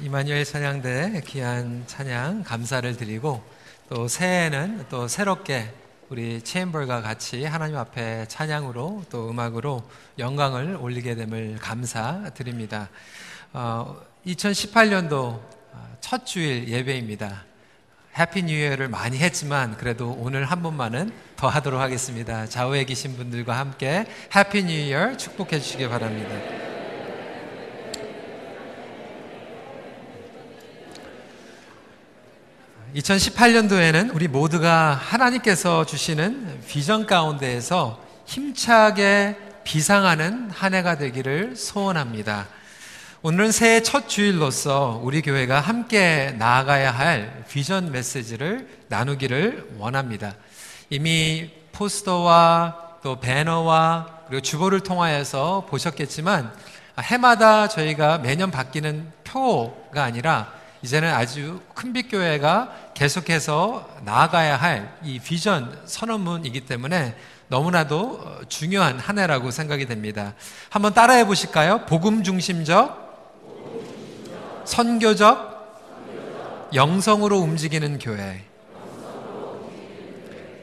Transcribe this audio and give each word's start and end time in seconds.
임마누엘 0.00 0.44
찬양대 0.44 1.22
귀한 1.26 1.82
찬양 1.88 2.44
감사를 2.44 2.96
드리고 2.96 3.42
또 3.88 4.06
새해에는 4.06 4.86
또 4.88 5.08
새롭게 5.08 5.74
우리 6.08 6.40
chamber과 6.40 7.02
같이 7.02 7.44
하나님 7.44 7.76
앞에 7.76 8.26
찬양으로 8.28 9.06
또 9.10 9.28
음악으로 9.28 9.82
영광을 10.20 10.76
올리게 10.76 11.16
됨을 11.16 11.56
감사드립니다. 11.56 12.88
어, 13.52 14.00
2018년도 14.24 15.40
첫 16.00 16.24
주일 16.24 16.68
예배입니다. 16.68 17.44
Happy 18.16 18.44
New 18.44 18.54
Year를 18.54 18.88
많이 18.88 19.18
했지만 19.18 19.76
그래도 19.76 20.12
오늘 20.12 20.44
한 20.44 20.62
번만은 20.62 21.12
더 21.36 21.48
하도록 21.48 21.80
하겠습니다. 21.80 22.46
좌우에 22.46 22.84
계신 22.84 23.16
분들과 23.16 23.58
함께 23.58 24.06
Happy 24.34 24.62
New 24.62 24.72
Year 24.74 25.16
축복해 25.16 25.58
주시기 25.58 25.88
바랍니다. 25.88 26.77
2018년도에는 32.94 34.14
우리 34.14 34.28
모두가 34.28 34.94
하나님께서 34.94 35.84
주시는 35.84 36.62
비전 36.66 37.04
가운데에서 37.06 38.02
힘차게 38.24 39.36
비상하는 39.64 40.48
한 40.50 40.72
해가 40.72 40.96
되기를 40.96 41.54
소원합니다. 41.54 42.46
오늘은 43.20 43.52
새해 43.52 43.82
첫 43.82 44.08
주일로서 44.08 45.00
우리 45.02 45.20
교회가 45.20 45.60
함께 45.60 46.34
나아가야 46.38 46.90
할 46.90 47.44
비전 47.48 47.92
메시지를 47.92 48.66
나누기를 48.88 49.74
원합니다. 49.78 50.34
이미 50.88 51.50
포스터와 51.72 53.00
또 53.02 53.20
배너와 53.20 54.18
그리고 54.28 54.40
주보를 54.40 54.80
통하여서 54.80 55.66
보셨겠지만 55.68 56.52
해마다 57.00 57.68
저희가 57.68 58.18
매년 58.18 58.50
바뀌는 58.50 59.12
표가 59.24 60.04
아니라 60.04 60.57
이제는 60.82 61.12
아주 61.12 61.60
큰빛교회가 61.74 62.92
계속해서 62.94 63.88
나아가야 64.04 64.56
할 64.56 64.98
이 65.02 65.18
비전 65.18 65.80
선언문이기 65.86 66.62
때문에 66.62 67.16
너무나도 67.48 68.42
중요한 68.48 68.98
한 68.98 69.18
해라고 69.18 69.50
생각이 69.50 69.86
됩니다. 69.86 70.34
한번 70.70 70.92
따라해 70.94 71.24
보실까요? 71.26 71.86
복음 71.86 72.22
중심적, 72.22 73.08
선교적, 74.64 75.58
영성으로 76.74 77.38
움직이는 77.38 77.98
교회. 77.98 78.44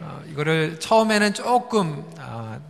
어, 0.01 0.21
이거를 0.29 0.79
처음에는 0.79 1.33
조금 1.33 2.05
어, 2.19 2.61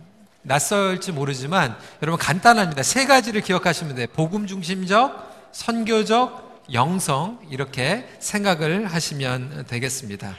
낯설지 0.42 1.12
모르지만 1.12 1.76
여러분 2.02 2.18
간단합니다. 2.18 2.82
세 2.82 3.04
가지를 3.06 3.42
기억하시면 3.42 3.96
돼요. 3.96 4.06
복음 4.14 4.46
중심적, 4.46 5.50
선교적, 5.52 6.45
영성 6.72 7.38
이렇게 7.50 8.08
생각을 8.18 8.86
하시면 8.86 9.66
되겠습니다. 9.68 10.34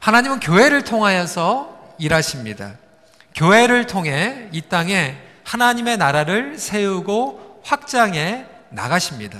하나님은 0.00 0.40
교회를 0.40 0.84
통하여서 0.84 1.94
일하십니다. 1.98 2.74
교회를 3.34 3.86
통해 3.86 4.48
이 4.52 4.62
땅에 4.62 5.16
하나님의 5.44 5.96
나라를 5.96 6.58
세우고 6.58 7.60
확장해 7.64 8.46
나가십니다. 8.70 9.38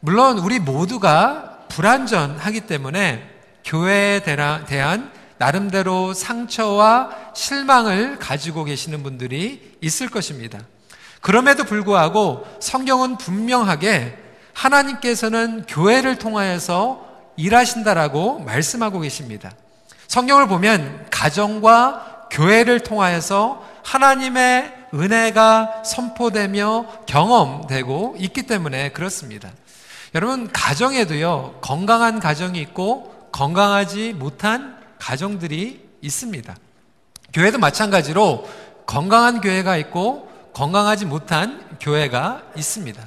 물론 0.00 0.38
우리 0.38 0.58
모두가 0.58 1.66
불완전하기 1.68 2.62
때문에 2.62 3.28
교회에 3.64 4.22
대한 4.22 5.10
나름대로 5.38 6.12
상처와 6.12 7.32
실망을 7.34 8.18
가지고 8.18 8.64
계시는 8.64 9.02
분들이 9.02 9.76
있을 9.80 10.10
것입니다. 10.10 10.60
그럼에도 11.20 11.64
불구하고 11.64 12.46
성경은 12.60 13.18
분명하게 13.18 14.16
하나님께서는 14.52 15.64
교회를 15.66 16.18
통하여서 16.18 17.06
일하신다라고 17.36 18.40
말씀하고 18.40 19.00
계십니다. 19.00 19.52
성경을 20.08 20.48
보면 20.48 21.06
가정과 21.10 22.28
교회를 22.30 22.80
통하여서 22.80 23.64
하나님의 23.84 24.72
은혜가 24.92 25.82
선포되며 25.84 26.86
경험되고 27.06 28.16
있기 28.18 28.42
때문에 28.42 28.90
그렇습니다. 28.90 29.50
여러분, 30.14 30.50
가정에도요, 30.52 31.58
건강한 31.60 32.18
가정이 32.18 32.60
있고 32.60 33.28
건강하지 33.32 34.14
못한 34.14 34.76
가정들이 34.98 35.88
있습니다. 36.02 36.56
교회도 37.32 37.58
마찬가지로 37.58 38.48
건강한 38.86 39.40
교회가 39.40 39.76
있고 39.76 40.28
건강하지 40.52 41.06
못한 41.06 41.64
교회가 41.80 42.42
있습니다. 42.56 43.02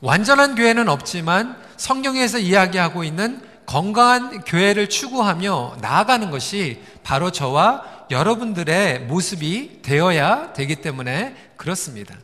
완전한 0.00 0.54
교회는 0.54 0.88
없지만 0.88 1.56
성경에서 1.76 2.38
이야기하고 2.38 3.04
있는 3.04 3.42
건강한 3.66 4.40
교회를 4.40 4.88
추구하며 4.88 5.76
나아가는 5.80 6.30
것이 6.30 6.82
바로 7.02 7.30
저와 7.30 7.82
여러분들의 8.10 9.00
모습이 9.00 9.82
되어야 9.82 10.54
되기 10.54 10.76
때문에 10.76 11.36
그렇습니다. 11.56 12.14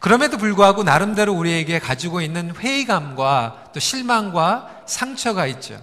그럼에도 0.00 0.38
불구하고 0.38 0.82
나름대로 0.82 1.34
우리에게 1.34 1.78
가지고 1.78 2.22
있는 2.22 2.56
회의감과 2.56 3.66
또 3.72 3.78
실망과 3.78 4.82
상처가 4.86 5.46
있죠. 5.46 5.80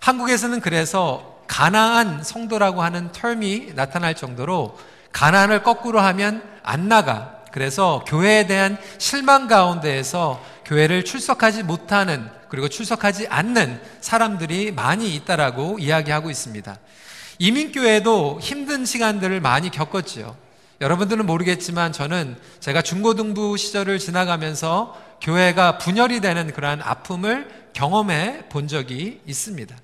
한국에서는 0.00 0.60
그래서 0.60 1.42
가나안 1.46 2.24
성도라고 2.24 2.82
하는 2.82 3.12
텀이 3.12 3.74
나타날 3.74 4.14
정도로 4.14 4.76
가난을 5.12 5.62
거꾸로 5.62 6.00
하면 6.00 6.42
안 6.62 6.88
나가. 6.88 7.42
그래서 7.52 8.02
교회에 8.08 8.46
대한 8.46 8.78
실망 8.98 9.46
가운데에서 9.46 10.42
교회를 10.64 11.04
출석하지 11.04 11.62
못하는 11.64 12.28
그리고 12.48 12.68
출석하지 12.68 13.28
않는 13.28 13.80
사람들이 14.00 14.72
많이 14.72 15.14
있다라고 15.14 15.78
이야기하고 15.78 16.30
있습니다. 16.30 16.78
이민교회도 17.38 18.40
힘든 18.42 18.84
시간들을 18.84 19.40
많이 19.40 19.70
겪었지요. 19.70 20.36
여러분들은 20.80 21.26
모르겠지만 21.26 21.92
저는 21.92 22.36
제가 22.60 22.82
중고등부 22.82 23.56
시절을 23.56 23.98
지나가면서 23.98 25.00
교회가 25.20 25.78
분열이 25.78 26.20
되는 26.20 26.52
그러한 26.52 26.82
아픔을 26.82 27.48
경험해 27.72 28.48
본 28.48 28.68
적이 28.68 29.20
있습니다. 29.26 29.74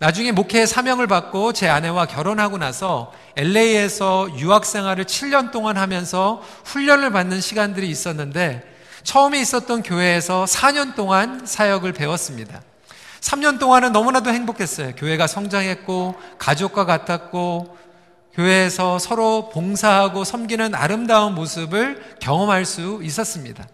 나중에 0.00 0.30
목회 0.30 0.64
사명을 0.66 1.08
받고 1.08 1.52
제 1.52 1.68
아내와 1.68 2.06
결혼하고 2.06 2.58
나서 2.58 3.12
LA에서 3.36 4.28
유학 4.38 4.64
생활을 4.64 5.06
7년 5.06 5.50
동안 5.50 5.76
하면서 5.76 6.42
훈련을 6.64 7.10
받는 7.10 7.40
시간들이 7.40 7.88
있었는데 7.88 8.77
처음에 9.02 9.40
있었던 9.40 9.82
교회에서 9.82 10.44
4년 10.44 10.94
동안 10.94 11.44
사역을 11.44 11.92
배웠습니다. 11.92 12.62
3년 13.20 13.58
동안은 13.58 13.92
너무나도 13.92 14.30
행복했어요. 14.30 14.94
교회가 14.96 15.26
성장했고, 15.26 16.14
가족과 16.38 16.84
같았고, 16.84 17.76
교회에서 18.34 18.98
서로 18.98 19.50
봉사하고 19.50 20.22
섬기는 20.22 20.74
아름다운 20.74 21.34
모습을 21.34 22.16
경험할 22.20 22.64
수 22.64 23.00
있었습니다. 23.02 23.66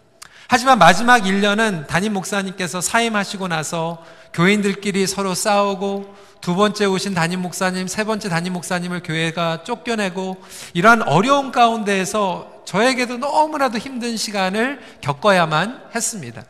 하지만 0.47 0.79
마지막 0.79 1.21
1년은 1.23 1.87
담임 1.87 2.13
목사님께서 2.13 2.81
사임하시고 2.81 3.47
나서 3.47 4.03
교인들끼리 4.33 5.07
서로 5.07 5.33
싸우고 5.35 6.15
두 6.41 6.55
번째 6.55 6.85
오신 6.85 7.13
담임 7.13 7.41
목사님, 7.41 7.87
세 7.87 8.03
번째 8.03 8.29
담임 8.29 8.53
목사님을 8.53 9.01
교회가 9.03 9.63
쫓겨내고 9.63 10.37
이러한 10.73 11.03
어려운 11.03 11.51
가운데에서 11.51 12.54
저에게도 12.65 13.17
너무나도 13.17 13.77
힘든 13.77 14.17
시간을 14.17 14.79
겪어야만 15.01 15.89
했습니다. 15.95 16.43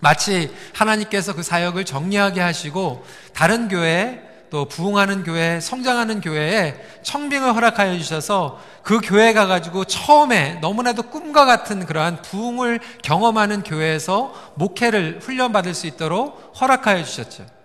마치 0.00 0.54
하나님께서 0.74 1.34
그 1.34 1.42
사역을 1.42 1.84
정리하게 1.84 2.40
하시고 2.40 3.04
다른 3.32 3.68
교회 3.68 4.22
또 4.50 4.66
부흥하는 4.66 5.24
교회, 5.24 5.60
성장하는 5.60 6.20
교회에 6.20 6.76
청빙을 7.02 7.54
허락하여 7.54 7.98
주셔서 7.98 8.60
그 8.82 9.00
교회 9.02 9.32
가가지고 9.32 9.84
처음에 9.86 10.58
너무나도 10.60 11.04
꿈과 11.04 11.44
같은 11.44 11.84
그러한 11.84 12.22
부흥을 12.22 12.78
경험하는 13.02 13.64
교회에서 13.64 14.32
목회를 14.54 15.18
훈련받을 15.22 15.74
수 15.74 15.86
있도록 15.86 16.52
허락하여 16.60 17.02
주셨죠. 17.02 17.55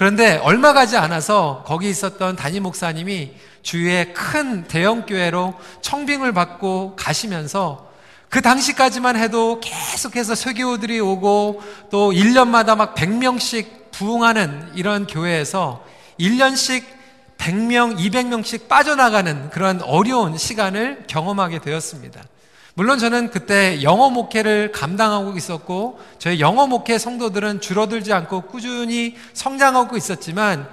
그런데 0.00 0.38
얼마 0.44 0.72
가지 0.72 0.96
않아서 0.96 1.62
거기 1.66 1.90
있었던 1.90 2.34
담임 2.34 2.62
목사님이 2.62 3.32
주위에 3.60 4.14
큰 4.14 4.64
대형 4.64 5.04
교회로 5.04 5.52
청빙을 5.82 6.32
받고 6.32 6.96
가시면서 6.96 7.86
그 8.30 8.40
당시까지만 8.40 9.18
해도 9.18 9.60
계속해서 9.60 10.34
설교들이 10.34 11.00
오고 11.00 11.62
또 11.90 12.12
1년마다 12.12 12.78
막 12.78 12.94
100명씩 12.94 13.90
부흥하는 13.90 14.70
이런 14.74 15.06
교회에서 15.06 15.84
1년씩 16.18 16.82
100명, 17.36 17.98
200명씩 17.98 18.68
빠져나가는 18.68 19.50
그런 19.50 19.82
어려운 19.82 20.38
시간을 20.38 21.04
경험하게 21.08 21.58
되었습니다. 21.58 22.22
물론 22.74 22.98
저는 22.98 23.30
그때 23.30 23.82
영어 23.82 24.10
목회를 24.10 24.72
감당하고 24.72 25.36
있었고 25.36 26.00
저희 26.18 26.40
영어 26.40 26.66
목회 26.66 26.98
성도들은 26.98 27.60
줄어들지 27.60 28.12
않고 28.12 28.42
꾸준히 28.42 29.16
성장하고 29.32 29.96
있었지만 29.96 30.68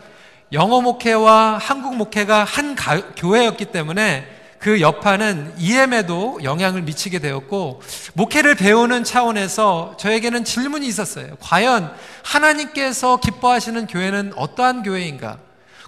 영어 0.54 0.80
목회와 0.82 1.58
한국 1.58 1.96
목회가 1.96 2.44
한 2.44 2.76
가, 2.76 3.02
교회였기 3.16 3.66
때문에 3.66 4.38
그 4.60 4.82
여파는 4.82 5.54
EM에도 5.58 6.40
영향을 6.44 6.82
미치게 6.82 7.20
되었고 7.20 7.82
목회를 8.14 8.56
배우는 8.56 9.04
차원에서 9.04 9.98
저에게는 10.00 10.44
질문이 10.46 10.88
있었어요. 10.88 11.36
과연 11.40 11.94
하나님께서 12.24 13.18
기뻐하시는 13.18 13.88
교회는 13.88 14.34
어떠한 14.36 14.84
교회인가? 14.84 15.38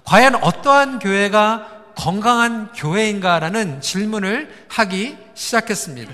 과연 0.04 0.36
어떠한 0.36 0.98
교회가 0.98 1.79
건강한 1.94 2.70
교회인가라는 2.74 3.80
질문을 3.80 4.52
하기 4.68 5.16
시작했습니다. 5.34 6.12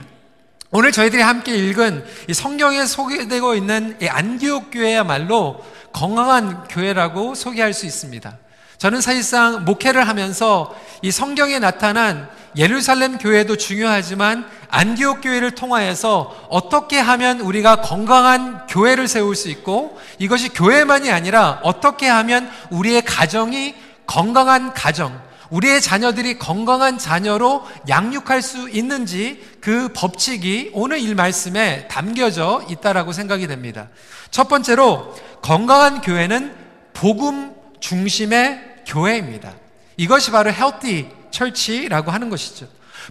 오늘 0.71 0.93
저희들이 0.93 1.23
함께 1.23 1.55
읽은 1.57 2.05
이 2.29 2.35
성경에 2.35 2.85
소개되고 2.87 3.55
있는 3.55 3.97
이 4.03 4.09
안디옥 4.09 4.71
교회야말로 4.73 5.65
건강한 5.93 6.65
교회라고 6.69 7.35
소개할 7.35 7.73
수 7.73 7.87
있습니다. 7.87 8.37
저는 8.79 9.01
사실상 9.01 9.65
목회를 9.65 10.07
하면서 10.07 10.75
이 11.01 11.11
성경에 11.11 11.59
나타난 11.59 12.29
예루살렘 12.57 13.19
교회도 13.19 13.57
중요하지만 13.57 14.47
안디옥 14.69 15.23
교회를 15.23 15.53
통하여서 15.53 16.49
어떻게 16.51 16.99
하면 16.99 17.41
우리가 17.41 17.77
건강한 17.77 18.67
교회를 18.67 19.09
세울 19.09 19.37
수 19.37 19.49
있고 19.49 19.99
이것이 20.19 20.49
교회만이 20.51 21.11
아니라 21.11 21.61
어떻게 21.63 22.09
하면 22.09 22.51
우리의 22.71 23.03
가정이 23.03 23.75
건강한 24.07 24.73
가정, 24.73 25.21
우리의 25.51 25.81
자녀들이 25.81 26.39
건강한 26.39 26.99
자녀로 26.99 27.65
양육할 27.89 28.43
수 28.43 28.69
있는지 28.69 29.43
그 29.61 29.89
법칙이 29.95 30.71
오늘 30.75 31.01
일 31.01 31.15
말씀에 31.15 31.89
담겨져 31.89 32.65
있다라고 32.69 33.13
생각이 33.13 33.47
됩니다. 33.47 33.89
첫 34.31 34.49
번째로 34.49 35.15
건강한 35.43 36.01
교회는 36.01 36.55
복음 36.93 37.55
중심의 37.81 38.61
교회입니다. 38.87 39.53
이것이 39.97 40.31
바로 40.31 40.51
healthy 40.51 41.09
church라고 41.31 42.11
하는 42.11 42.31
것이죠. 42.31 42.67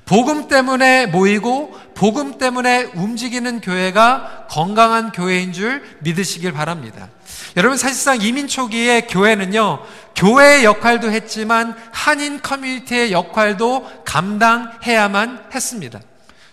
복음 0.06 0.48
때문에 0.48 1.06
모이고 1.06 1.74
복음 1.94 2.38
때문에 2.38 2.84
움직이는 2.96 3.62
교회가 3.62 4.48
건강한 4.50 5.12
교회인 5.12 5.54
줄 5.54 5.84
믿으시길 6.02 6.52
바랍니다. 6.52 7.10
여러분 7.56 7.78
사실상 7.78 8.22
이민 8.22 8.48
초기에 8.48 9.02
교회는요 9.02 9.80
교회의 10.16 10.66
역할도 10.66 11.10
했지만 11.12 11.76
한인 11.92 12.42
커뮤니티의 12.42 13.12
역할도 13.12 14.04
감당해야만 14.06 15.50
했습니다. 15.54 16.02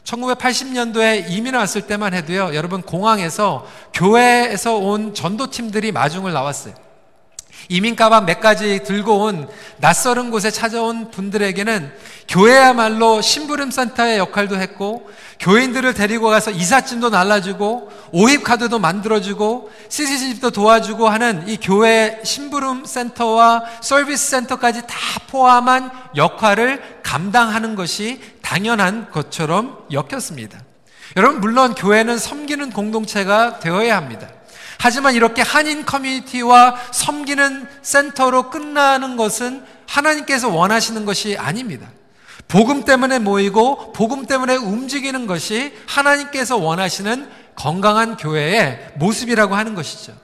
1980년도에 0.05 1.27
이민 1.29 1.55
왔을 1.55 1.83
때만 1.83 2.15
해도요 2.15 2.55
여러분 2.55 2.83
공항에서 2.83 3.67
교회에서 3.95 4.77
온 4.77 5.15
전도팀들이 5.15 5.93
마중을 5.93 6.33
나왔어요. 6.33 6.75
이민 7.69 7.97
가방 7.97 8.27
몇 8.27 8.41
가지 8.41 8.83
들고 8.83 9.25
온 9.25 9.49
낯설은 9.79 10.31
곳에 10.31 10.51
찾아온 10.51 11.11
분들에게는 11.11 11.93
교회야말로 12.29 13.21
심부름 13.21 13.71
센터의 13.71 14.19
역할도 14.19 14.57
했고 14.57 15.11
교인들을 15.39 15.95
데리고 15.95 16.29
가서 16.29 16.51
이삿짐도 16.51 17.11
날라주고 17.11 17.91
오입 18.13 18.45
카드도 18.45 18.79
만들어주고 18.79 19.71
CCTV도 19.89 20.51
도와주고 20.51 21.09
하는 21.09 21.49
이 21.49 21.59
교회 21.61 22.21
심부름 22.25 22.85
센터와 22.85 23.65
서비스 23.81 24.31
센터까지 24.31 24.83
다 24.83 24.97
포함한 25.29 25.91
역할을 26.17 27.01
감당하는 27.03 27.75
것이 27.75 28.21
당연한 28.43 29.11
것처럼 29.11 29.79
엮였습니다. 29.91 30.61
여러분 31.17 31.41
물론 31.41 31.75
교회는 31.75 32.19
섬기는 32.19 32.71
공동체가 32.71 33.59
되어야 33.61 33.97
합니다. 33.97 34.29
하지만 34.83 35.15
이렇게 35.15 35.43
한인 35.43 35.87
커뮤니티와 35.87 36.75
섬기는 36.91 37.69
센터로 37.83 38.51
끝나는 38.51 39.17
것은 39.17 39.63
하나님께서 39.87 40.49
원하시는 40.49 41.05
것이 41.05 41.37
아닙니다. 41.39 41.89
복음 42.49 42.83
때문에 42.85 43.21
모이고 43.21 43.93
복음 43.93 44.27
때문에 44.27 44.57
움직이는 44.57 45.29
것이 45.29 45.73
하나님께서 45.87 46.57
원하시는 46.57 47.29
건강한 47.55 48.17
교회의 48.17 48.95
모습이라고 48.97 49.55
하는 49.55 49.77
것이죠. 49.77 50.15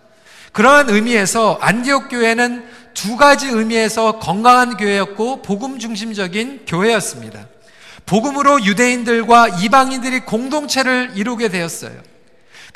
그러한 0.50 0.90
의미에서 0.90 1.58
안디옥 1.60 2.08
교회는 2.08 2.68
두 2.94 3.16
가지 3.16 3.46
의미에서 3.46 4.18
건강한 4.18 4.76
교회였고 4.76 5.42
복음 5.42 5.78
중심적인 5.78 6.64
교회였습니다. 6.66 7.46
복음으로 8.06 8.64
유대인들과 8.64 9.60
이방인들이 9.60 10.24
공동체를 10.24 11.12
이루게 11.14 11.46
되었어요. 11.46 12.17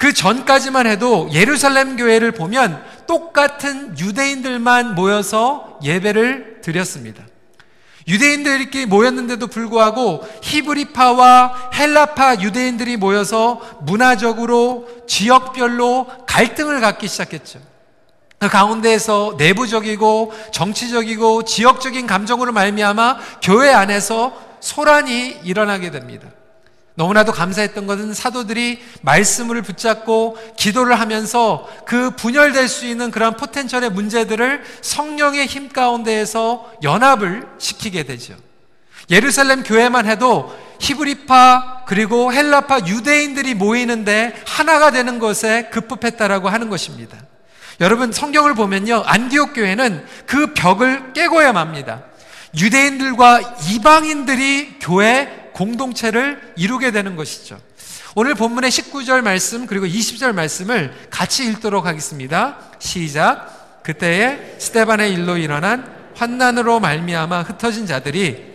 그 0.03 0.13
전까지만 0.13 0.89
해도 0.89 1.29
예루살렘 1.33 1.97
교회를 1.97 2.33
보면 2.33 2.83
똑같은 3.07 3.97
유대인들만 3.97 4.97
모여서 4.97 5.79
예배를 5.81 6.61
드렸습니다. 6.61 7.23
유대인들이 8.09 8.87
모였는데도 8.87 9.47
불구하고 9.47 10.27
히브리파와 10.43 11.71
헬라파 11.75 12.41
유대인들이 12.41 12.97
모여서 12.97 13.61
문화적으로 13.83 14.89
지역별로 15.07 16.09
갈등을 16.27 16.81
갖기 16.81 17.07
시작했죠. 17.07 17.61
그 18.41 18.49
가운데에서 18.49 19.37
내부적이고 19.39 20.33
정치적이고 20.51 21.45
지역적인 21.45 22.09
감정으로 22.09 22.51
말미암아 22.51 23.19
교회 23.41 23.73
안에서 23.73 24.33
소란이 24.59 25.43
일어나게 25.45 25.93
됩니다. 25.93 26.27
너무나도 26.95 27.33
감사했던 27.33 27.87
것은 27.87 28.13
사도들이 28.13 28.79
말씀을 29.01 29.63
붙잡고 29.63 30.37
기도를 30.57 31.01
하면서 31.01 31.67
그 31.87 32.11
분열될 32.17 32.69
수 32.69 32.87
있는 32.87 33.11
그런 33.11 33.37
포텐셜의 33.37 33.91
문제들을 33.91 34.63
성령의 34.83 35.47
힘 35.47 35.71
가운데에서 35.71 36.71
연합을 36.83 37.47
시키게 37.59 38.03
되죠. 38.03 38.35
예루살렘 39.11 39.63
교회만 39.63 40.07
해도 40.07 40.55
히브리파 40.81 41.85
그리고 41.87 42.33
헬라파 42.33 42.81
유대인들이 42.87 43.55
모이는데 43.55 44.35
하나가 44.47 44.91
되는 44.91 45.19
것에 45.19 45.69
급급했다라고 45.71 46.49
하는 46.49 46.69
것입니다. 46.69 47.17
여러분 47.81 48.13
성경을 48.13 48.55
보면요. 48.55 49.03
안디옥 49.07 49.55
교회는 49.55 50.05
그 50.27 50.53
벽을 50.55 51.15
깨고야 51.15 51.53
맙니다. 51.53 52.05
유대인들과 52.57 53.57
이방인들이 53.71 54.77
교회 54.81 55.42
공동체를 55.53 56.55
이루게 56.57 56.91
되는 56.91 57.17
것이죠. 57.17 57.59
오늘 58.15 58.35
본문의 58.35 58.71
19절 58.71 59.23
말씀 59.23 59.67
그리고 59.67 59.87
20절 59.87 60.33
말씀을 60.33 60.93
같이 61.11 61.47
읽도록 61.47 61.87
하겠습니다. 61.87 62.59
시작. 62.79 63.83
그때에 63.83 64.57
스테반의 64.59 65.13
일로 65.13 65.37
일어난 65.37 66.13
환난으로 66.15 66.79
말미암아 66.81 67.43
흩어진 67.43 67.87
자들이 67.87 68.53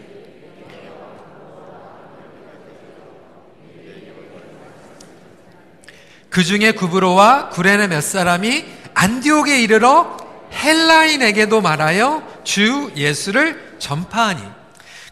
그 6.30 6.44
중에 6.44 6.72
구브로와 6.72 7.50
구레네 7.50 7.88
몇 7.88 8.02
사람이 8.02 8.64
안디옥에 8.94 9.60
이르러 9.60 10.18
헬라인에게도 10.54 11.62
말하여 11.62 12.22
주 12.44 12.92
예수를 12.96 13.76
전파하니 13.80 14.44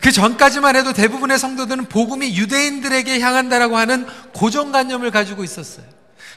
그 0.05 0.12
전까지만 0.12 0.75
해도 0.75 0.93
대부분의 0.93 1.39
성도들은 1.39 1.85
복음이 1.85 2.38
유대인들에게 2.38 3.19
향한다라고 3.19 3.75
하는 3.75 4.05
고정관념을 4.35 5.09
가지고 5.09 5.43
있었어요. 5.43 5.83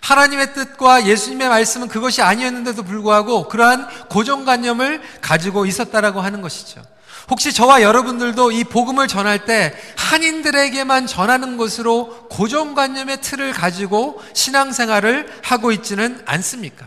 하나님의 0.01 0.55
뜻과 0.55 1.07
예수님의 1.07 1.51
말씀은 1.51 1.89
그것이 1.89 2.23
아니었는데도 2.23 2.83
불구하고 2.83 3.47
그러한 3.49 3.87
고정관념을 4.09 5.03
가지고 5.21 5.67
있었다라고 5.67 6.23
하는 6.23 6.41
것이죠. 6.41 6.83
혹시 7.29 7.53
저와 7.53 7.83
여러분들도 7.83 8.53
이 8.53 8.65
복음을 8.65 9.07
전할 9.07 9.45
때 9.45 9.75
한인들에게만 9.99 11.07
전하는 11.07 11.59
것으로 11.59 12.27
고정관념의 12.31 13.21
틀을 13.21 13.53
가지고 13.53 14.23
신앙생활을 14.33 15.31
하고 15.43 15.73
있지는 15.73 16.23
않습니까? 16.25 16.87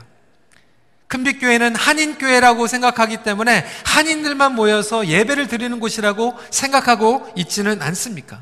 큰빛교회는 1.12 1.76
한인교회라고 1.76 2.68
생각하기 2.68 3.18
때문에 3.18 3.66
한인들만 3.86 4.56
모여서 4.56 5.06
예배를 5.06 5.48
드리는 5.48 5.78
곳이라고 5.80 6.36
생각하고 6.50 7.28
있지는 7.36 7.82
않습니까? 7.82 8.40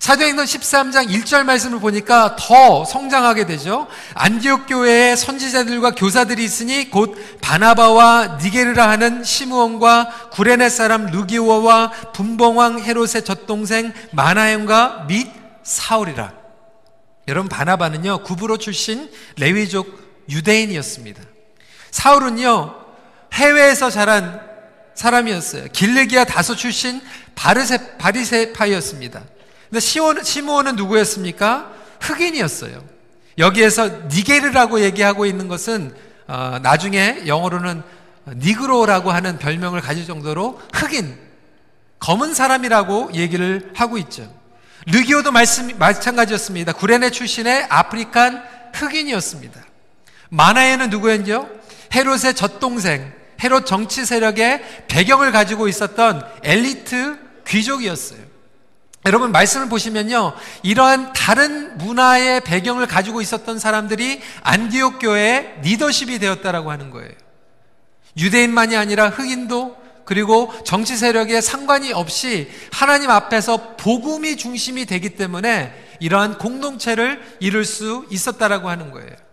사도행전 0.00 0.44
13장 0.44 1.08
1절 1.08 1.44
말씀을 1.44 1.80
보니까 1.80 2.36
더 2.38 2.84
성장하게 2.84 3.46
되죠. 3.46 3.86
안디옥 4.12 4.66
교회에 4.68 5.16
선지자들과 5.16 5.92
교사들이 5.92 6.44
있으니 6.44 6.90
곧 6.90 7.16
바나바와 7.40 8.38
니게르라 8.42 8.86
하는 8.90 9.24
시므온과 9.24 10.28
구레네 10.32 10.68
사람 10.68 11.06
루기오와 11.06 11.90
분봉왕 12.12 12.80
헤롯의 12.80 13.24
젖동생 13.24 13.94
마나형과 14.12 15.06
및 15.08 15.30
사울이라. 15.62 16.34
여러분 17.28 17.48
바나바는요 17.48 18.24
구브로 18.24 18.58
출신 18.58 19.10
레위족 19.38 20.26
유대인이었습니다. 20.28 21.33
사울은요, 21.94 22.74
해외에서 23.34 23.88
자란 23.88 24.40
사람이었어요. 24.96 25.66
길르기아 25.72 26.24
다소 26.24 26.56
출신 26.56 27.00
바르세, 27.36 27.96
바리세파이였습니다. 27.98 29.22
근데 29.70 29.78
시온, 29.78 30.24
시므온은 30.24 30.74
누구였습니까? 30.74 31.70
흑인이었어요. 32.00 32.82
여기에서 33.38 33.86
니게르라고 34.12 34.80
얘기하고 34.80 35.24
있는 35.24 35.46
것은 35.46 35.94
어, 36.26 36.58
나중에 36.62 37.22
영어로는 37.28 37.84
니그로라고 38.38 39.12
하는 39.12 39.38
별명을 39.38 39.80
가질 39.80 40.04
정도로 40.04 40.60
흑인 40.72 41.16
검은 42.00 42.34
사람이라고 42.34 43.12
얘기를 43.14 43.70
하고 43.76 43.98
있죠. 43.98 44.28
루기오도 44.86 45.30
말씀, 45.30 45.70
마찬가지였습니다. 45.78 46.72
구레네 46.72 47.10
출신의 47.10 47.66
African 47.68 48.42
흑인이었습니다. 48.74 49.60
마나에는 50.30 50.90
누구였죠? 50.90 51.62
헤롯의 51.94 52.34
젖동생, 52.34 53.12
헤롯 53.42 53.66
정치 53.66 54.04
세력의 54.04 54.86
배경을 54.88 55.32
가지고 55.32 55.68
있었던 55.68 56.22
엘리트 56.42 57.18
귀족이었어요. 57.46 58.20
여러분 59.06 59.32
말씀을 59.32 59.68
보시면요. 59.68 60.32
이러한 60.62 61.12
다른 61.12 61.76
문화의 61.76 62.40
배경을 62.40 62.86
가지고 62.86 63.20
있었던 63.20 63.58
사람들이 63.58 64.20
안디옥 64.42 64.98
교회의 64.98 65.56
리더십이 65.62 66.18
되었다라고 66.18 66.70
하는 66.70 66.90
거예요. 66.90 67.10
유대인만이 68.16 68.76
아니라 68.76 69.10
흑인도 69.10 69.76
그리고 70.06 70.52
정치 70.64 70.96
세력에 70.96 71.40
상관이 71.40 71.92
없이 71.92 72.50
하나님 72.72 73.10
앞에서 73.10 73.76
복음이 73.76 74.36
중심이 74.36 74.86
되기 74.86 75.10
때문에 75.10 75.72
이러한 76.00 76.38
공동체를 76.38 77.22
이룰 77.40 77.64
수 77.64 78.06
있었다라고 78.10 78.68
하는 78.68 78.90
거예요. 78.90 79.23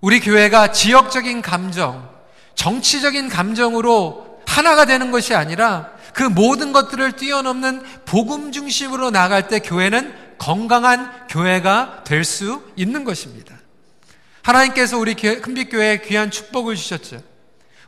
우리 0.00 0.20
교회가 0.20 0.72
지역적인 0.72 1.42
감정, 1.42 2.08
정치적인 2.54 3.28
감정으로 3.28 4.40
하나가 4.46 4.84
되는 4.84 5.10
것이 5.10 5.34
아니라 5.34 5.90
그 6.14 6.22
모든 6.22 6.72
것들을 6.72 7.12
뛰어넘는 7.12 7.82
복음 8.04 8.52
중심으로 8.52 9.10
나갈 9.10 9.48
때 9.48 9.58
교회는 9.58 10.14
건강한 10.38 11.26
교회가 11.28 12.04
될 12.04 12.24
수 12.24 12.62
있는 12.76 13.04
것입니다. 13.04 13.54
하나님께서 14.42 14.98
우리 14.98 15.14
큰빛교회에 15.14 16.00
귀한 16.02 16.30
축복을 16.30 16.76
주셨죠. 16.76 17.20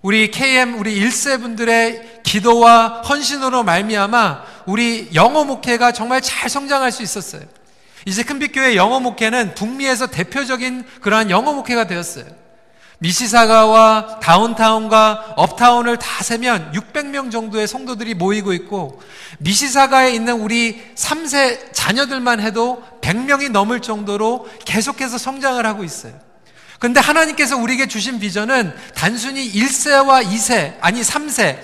우리 0.03 0.31
KM 0.31 0.79
우리 0.79 0.99
1세 1.01 1.41
분들의 1.41 2.23
기도와 2.23 3.03
헌신으로 3.03 3.63
말미암아 3.65 4.45
우리 4.67 5.09
영어 5.15 5.45
목회가 5.45 5.93
정말 5.93 6.21
잘 6.21 6.49
성장할 6.49 6.91
수 6.91 7.03
있었어요. 7.03 7.43
이제 8.07 8.23
큰빛교회 8.23 8.77
영어 8.77 9.01
목회는 9.01 9.55
북미에서 9.55 10.07
대표적인 10.09 10.85
그러한 11.01 11.31
영어 11.31 11.53
목회가 11.53 11.87
되었어요. 11.87 12.25
미시사가와 13.01 14.21
다운타운과 14.21 15.35
업타운을 15.37 15.97
다 15.97 16.23
세면 16.23 16.73
600명 16.73 17.33
정도의 17.33 17.67
성도들이 17.67 18.13
모이고 18.13 18.53
있고 18.53 19.01
미시사가에 19.39 20.13
있는 20.13 20.35
우리 20.35 20.83
3세 20.97 21.73
자녀들만 21.73 22.41
해도 22.41 22.83
100명이 23.01 23.51
넘을 23.53 23.81
정도로 23.81 24.49
계속해서 24.67 25.17
성장을 25.17 25.65
하고 25.65 25.83
있어요. 25.83 26.13
근데 26.79 27.01
하나님께서 27.01 27.57
우리에게 27.57 27.89
주신 27.89 28.19
비전은 28.19 28.75
단순히 28.95 29.51
1세와 29.51 30.25
2세, 30.25 30.77
아니 30.81 31.01
3세, 31.01 31.59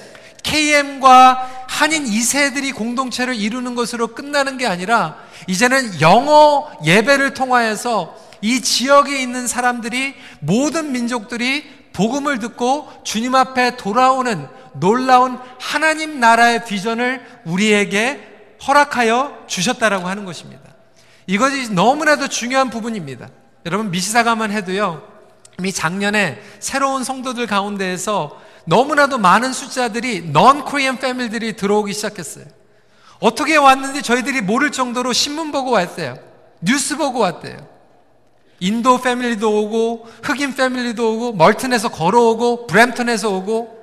KM과 0.46 1.66
한인 1.68 2.04
2세들이 2.04 2.74
공동체를 2.74 3.34
이루는 3.34 3.74
것으로 3.74 4.08
끝나는 4.08 4.56
게 4.56 4.66
아니라 4.66 5.18
이제는 5.46 6.00
영어 6.00 6.70
예배를 6.84 7.34
통하여서 7.34 8.16
이 8.40 8.60
지역에 8.60 9.20
있는 9.20 9.46
사람들이 9.46 10.14
모든 10.40 10.92
민족들이 10.92 11.64
복음을 11.92 12.38
듣고 12.38 12.88
주님 13.02 13.34
앞에 13.34 13.76
돌아오는 13.76 14.46
놀라운 14.74 15.38
하나님 15.58 16.20
나라의 16.20 16.64
비전을 16.64 17.24
우리에게 17.44 18.20
허락하여 18.66 19.44
주셨다라고 19.46 20.06
하는 20.06 20.24
것입니다. 20.24 20.62
이것이 21.26 21.72
너무나도 21.72 22.28
중요한 22.28 22.70
부분입니다. 22.70 23.28
여러분 23.64 23.90
미시사가만 23.90 24.52
해도요. 24.52 25.15
이미 25.58 25.72
작년에 25.72 26.40
새로운 26.60 27.04
성도들 27.04 27.46
가운데에서 27.46 28.40
너무나도 28.66 29.18
많은 29.18 29.52
숫자들이 29.52 30.32
넌 30.32 30.64
코리안 30.64 30.98
패밀들이 30.98 31.56
들어오기 31.56 31.92
시작했어요. 31.92 32.44
어떻게 33.20 33.56
왔는지 33.56 34.02
저희들이 34.02 34.42
모를 34.42 34.70
정도로 34.70 35.12
신문 35.12 35.52
보고 35.52 35.70
왔어요. 35.70 36.18
뉴스 36.60 36.96
보고 36.96 37.20
왔대요. 37.20 37.56
인도 38.60 39.00
패밀리도 39.00 39.62
오고 39.62 40.06
흑인 40.22 40.54
패밀리도 40.54 41.14
오고 41.14 41.32
멀튼에서 41.34 41.90
걸어오고 41.90 42.66
브램턴에서 42.66 43.30
오고 43.30 43.76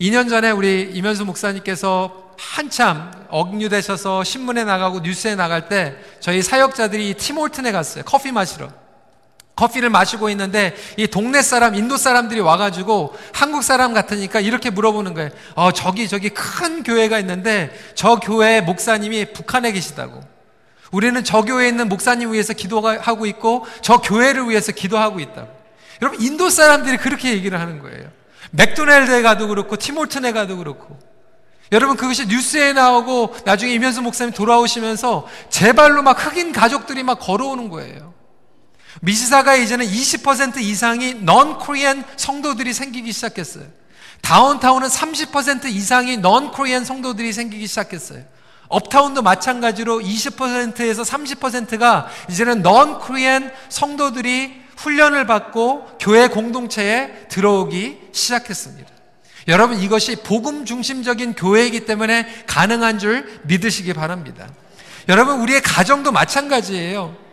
2년 0.00 0.28
전에 0.28 0.50
우리 0.50 0.90
이면수 0.92 1.24
목사님께서 1.24 2.28
한참 2.38 3.10
억류되셔서 3.28 4.24
신문에 4.24 4.64
나가고 4.64 5.00
뉴스에 5.00 5.34
나갈 5.34 5.68
때 5.68 5.96
저희 6.20 6.40
사역자들이 6.40 7.14
티몰튼에 7.14 7.72
갔어요. 7.72 8.04
커피 8.06 8.30
마시러. 8.32 8.68
커피를 9.58 9.90
마시고 9.90 10.30
있는데 10.30 10.76
이 10.96 11.08
동네 11.08 11.42
사람, 11.42 11.74
인도 11.74 11.96
사람들이 11.96 12.38
와가지고 12.38 13.16
한국 13.32 13.64
사람 13.64 13.92
같으니까 13.92 14.38
이렇게 14.38 14.70
물어보는 14.70 15.14
거예요. 15.14 15.30
어, 15.56 15.72
저기, 15.72 16.06
저기 16.06 16.28
큰 16.28 16.84
교회가 16.84 17.18
있는데 17.18 17.76
저 17.96 18.20
교회 18.20 18.60
목사님이 18.60 19.32
북한에 19.32 19.72
계시다고. 19.72 20.22
우리는 20.92 21.22
저 21.24 21.42
교회에 21.42 21.68
있는 21.68 21.88
목사님 21.88 22.32
위해서 22.32 22.52
기도하고 22.52 23.26
있고 23.26 23.66
저 23.82 23.98
교회를 23.98 24.48
위해서 24.48 24.70
기도하고 24.70 25.18
있다고. 25.18 25.48
여러분, 26.02 26.22
인도 26.22 26.50
사람들이 26.50 26.96
그렇게 26.96 27.32
얘기를 27.32 27.58
하는 27.58 27.82
거예요. 27.82 28.08
맥도날드에 28.52 29.22
가도 29.22 29.48
그렇고 29.48 29.76
티몰튼에 29.76 30.30
가도 30.32 30.56
그렇고. 30.56 30.96
여러분 31.70 31.98
그것이 31.98 32.26
뉴스에 32.28 32.72
나오고 32.72 33.34
나중에 33.44 33.74
이면수 33.74 34.00
목사님 34.00 34.32
돌아오시면서 34.32 35.26
제 35.50 35.74
발로 35.74 36.00
막 36.00 36.24
흑인 36.24 36.52
가족들이 36.52 37.02
막 37.02 37.18
걸어오는 37.18 37.68
거예요. 37.68 38.17
미시사가 39.00 39.54
이제는 39.56 39.86
20% 39.86 40.58
이상이 40.58 41.14
넌 41.14 41.58
코리안 41.58 42.04
성도들이 42.16 42.72
생기기 42.72 43.12
시작했어요. 43.12 43.64
다운타운은 44.22 44.88
30% 44.88 45.66
이상이 45.66 46.16
넌 46.16 46.50
코리안 46.50 46.84
성도들이 46.84 47.32
생기기 47.32 47.66
시작했어요. 47.66 48.24
업타운도 48.68 49.22
마찬가지로 49.22 50.00
20%에서 50.00 51.02
30%가 51.02 52.08
이제는 52.28 52.62
넌 52.62 52.98
코리안 52.98 53.50
성도들이 53.68 54.68
훈련을 54.76 55.26
받고 55.26 55.96
교회 55.98 56.28
공동체에 56.28 57.26
들어오기 57.28 57.98
시작했습니다. 58.12 58.88
여러분 59.48 59.80
이것이 59.80 60.16
복음 60.16 60.66
중심적인 60.66 61.34
교회이기 61.34 61.86
때문에 61.86 62.44
가능한 62.46 62.98
줄 62.98 63.40
믿으시기 63.44 63.94
바랍니다. 63.94 64.46
여러분 65.08 65.40
우리의 65.40 65.62
가정도 65.62 66.12
마찬가지예요. 66.12 67.27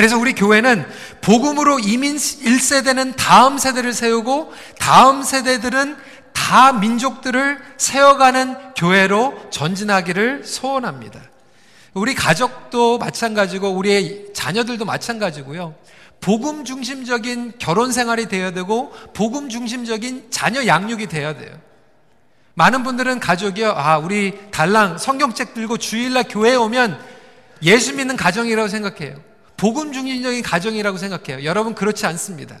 그래서 0.00 0.16
우리 0.16 0.34
교회는 0.34 0.86
복음으로 1.20 1.78
이민 1.78 2.16
1세대는 2.16 3.16
다음 3.18 3.58
세대를 3.58 3.92
세우고 3.92 4.50
다음 4.78 5.22
세대들은 5.22 5.94
다 6.32 6.72
민족들을 6.72 7.58
세워가는 7.76 8.72
교회로 8.76 9.50
전진하기를 9.50 10.44
소원합니다. 10.46 11.20
우리 11.92 12.14
가족도 12.14 12.96
마찬가지고 12.96 13.72
우리의 13.72 14.28
자녀들도 14.32 14.86
마찬가지고요. 14.86 15.74
복음 16.22 16.64
중심적인 16.64 17.58
결혼 17.58 17.92
생활이 17.92 18.26
되어야 18.26 18.52
되고 18.52 18.94
복음 19.12 19.50
중심적인 19.50 20.28
자녀 20.30 20.64
양육이 20.64 21.08
되어야 21.08 21.36
돼요. 21.36 21.54
많은 22.54 22.84
분들은 22.84 23.20
가족이요. 23.20 23.74
아, 23.76 23.98
우리 23.98 24.50
달랑 24.50 24.96
성경책 24.96 25.52
들고 25.52 25.76
주일날 25.76 26.24
교회에 26.26 26.54
오면 26.54 26.98
예수 27.64 27.94
믿는 27.94 28.16
가정이라고 28.16 28.66
생각해요. 28.68 29.28
복음 29.60 29.92
중심적인 29.92 30.42
가정이라고 30.42 30.96
생각해요. 30.96 31.44
여러분 31.44 31.74
그렇지 31.74 32.06
않습니다. 32.06 32.56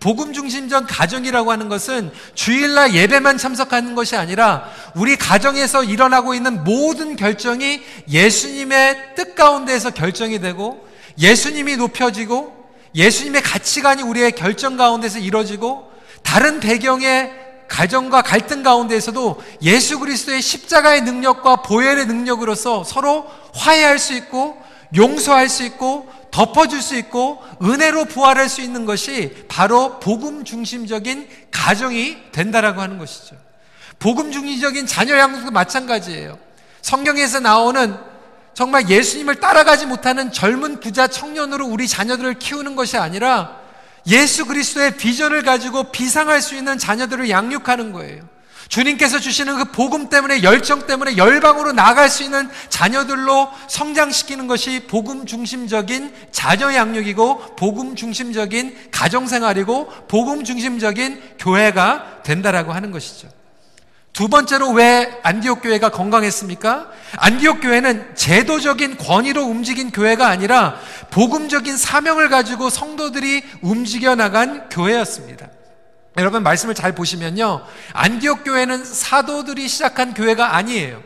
복음 0.00 0.34
중심적 0.34 0.84
가정이라고 0.86 1.50
하는 1.50 1.70
것은 1.70 2.12
주일날 2.34 2.94
예배만 2.94 3.38
참석하는 3.38 3.94
것이 3.94 4.16
아니라 4.16 4.68
우리 4.94 5.16
가정에서 5.16 5.82
일어나고 5.82 6.34
있는 6.34 6.62
모든 6.62 7.16
결정이 7.16 7.80
예수님의 8.06 9.14
뜻 9.16 9.34
가운데에서 9.34 9.92
결정이 9.92 10.40
되고 10.40 10.86
예수님이 11.18 11.78
높여지고 11.78 12.54
예수님의 12.94 13.40
가치관이 13.40 14.02
우리의 14.02 14.32
결정 14.32 14.76
가운데서 14.76 15.20
이루어지고 15.20 15.90
다른 16.22 16.60
배경의 16.60 17.32
가정과 17.66 18.20
갈등 18.20 18.62
가운데에서도 18.62 19.42
예수 19.62 19.98
그리스도의 19.98 20.42
십자가의 20.42 21.00
능력과 21.00 21.62
보혈의 21.62 22.04
능력으로서 22.04 22.84
서로 22.84 23.26
화해할 23.54 23.98
수 23.98 24.12
있고 24.12 24.60
용서할 24.94 25.48
수 25.48 25.64
있고 25.64 26.06
덮어줄 26.32 26.82
수 26.82 26.96
있고 26.96 27.40
은혜로 27.62 28.06
부활할 28.06 28.48
수 28.48 28.62
있는 28.62 28.84
것이 28.84 29.44
바로 29.48 30.00
복음 30.00 30.44
중심적인 30.44 31.28
가정이 31.52 32.32
된다라고 32.32 32.80
하는 32.80 32.98
것이죠. 32.98 33.36
복음 34.00 34.32
중심적인 34.32 34.86
자녀 34.86 35.16
양육도 35.16 35.52
마찬가지예요. 35.52 36.38
성경에서 36.80 37.38
나오는 37.38 37.96
정말 38.54 38.88
예수님을 38.88 39.36
따라가지 39.36 39.86
못하는 39.86 40.32
젊은 40.32 40.80
부자 40.80 41.06
청년으로 41.06 41.66
우리 41.66 41.86
자녀들을 41.86 42.34
키우는 42.38 42.76
것이 42.76 42.96
아니라 42.96 43.60
예수 44.06 44.46
그리스도의 44.46 44.96
비전을 44.96 45.42
가지고 45.42 45.92
비상할 45.92 46.40
수 46.40 46.56
있는 46.56 46.78
자녀들을 46.78 47.30
양육하는 47.30 47.92
거예요. 47.92 48.31
주님께서 48.72 49.20
주시는 49.20 49.58
그 49.58 49.64
복음 49.66 50.08
때문에 50.08 50.42
열정 50.42 50.86
때문에 50.86 51.18
열방으로 51.18 51.72
나갈 51.72 52.08
수 52.08 52.22
있는 52.22 52.48
자녀들로 52.70 53.50
성장시키는 53.68 54.46
것이 54.46 54.86
복음 54.86 55.26
중심적인 55.26 56.10
자녀 56.30 56.74
양육이고 56.74 57.56
복음 57.56 57.94
중심적인 57.94 58.88
가정 58.90 59.26
생활이고 59.26 59.88
복음 60.08 60.42
중심적인 60.42 61.20
교회가 61.38 62.22
된다라고 62.22 62.72
하는 62.72 62.92
것이죠. 62.92 63.28
두 64.14 64.28
번째로 64.28 64.70
왜 64.70 65.20
안디옥 65.22 65.60
교회가 65.62 65.90
건강했습니까? 65.90 66.90
안디옥 67.18 67.60
교회는 67.60 68.14
제도적인 68.14 68.96
권위로 68.96 69.42
움직인 69.42 69.90
교회가 69.90 70.28
아니라 70.28 70.80
복음적인 71.10 71.76
사명을 71.76 72.30
가지고 72.30 72.70
성도들이 72.70 73.42
움직여 73.60 74.14
나간 74.14 74.70
교회였습니다. 74.70 75.51
여러분 76.16 76.42
말씀을 76.42 76.74
잘 76.74 76.94
보시면요. 76.94 77.64
안디옥 77.94 78.44
교회는 78.44 78.84
사도들이 78.84 79.68
시작한 79.68 80.14
교회가 80.14 80.56
아니에요. 80.56 81.02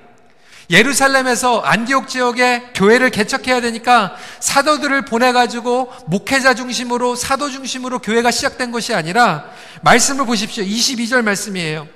예루살렘에서 0.69 1.61
안디옥 1.61 2.09
지역에 2.09 2.71
교회를 2.75 3.11
개척해야 3.11 3.61
되니까 3.61 4.17
사도들을 4.41 5.05
보내가지고 5.05 5.93
목회자 6.07 6.55
중심으로 6.55 7.15
사도 7.15 7.51
중심으로 7.51 8.01
교회가 8.01 8.33
시작된 8.33 8.73
것이 8.73 8.93
아니라 8.93 9.45
말씀을 9.83 10.27
보십시오. 10.27 10.65
22절 10.65 11.23
말씀이에요. 11.23 11.87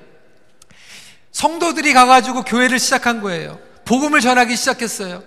성도들이 1.32 1.92
가가지고 1.94 2.44
교회를 2.44 2.78
시작한 2.78 3.20
거예요. 3.20 3.58
복음을 3.84 4.20
전하기 4.20 4.54
시작했어요. 4.54 5.24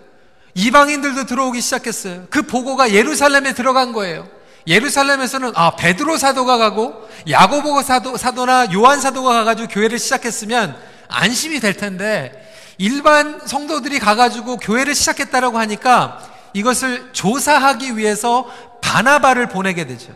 이방인들도 0.55 1.25
들어오기 1.25 1.59
시작했어요. 1.59 2.27
그 2.29 2.43
보고가 2.43 2.93
예루살렘에 2.93 3.53
들어간 3.53 3.91
거예요. 3.91 4.29
예루살렘에서는 4.67 5.51
아 5.55 5.75
베드로 5.75 6.17
사도가 6.17 6.58
가고 6.58 7.08
야고보 7.29 7.82
사도 7.82 8.17
사도나 8.17 8.67
요한 8.74 9.01
사도가 9.01 9.34
가가지고 9.34 9.67
교회를 9.70 10.00
시작했으면 10.00 10.77
안심이 11.10 11.60
될 11.60 11.75
텐데 11.75 12.39
일반 12.77 13.39
성도들이 13.46 14.00
가가지고 14.00 14.58
교회를 14.58 14.96
시작했다라고 14.96 15.58
하니까 15.60 16.20
이것을 16.53 17.10
조사하기 17.13 17.98
위해서 17.98 18.50
바나바를 18.82 19.50
보내게 19.50 19.86
되죠. 19.86 20.13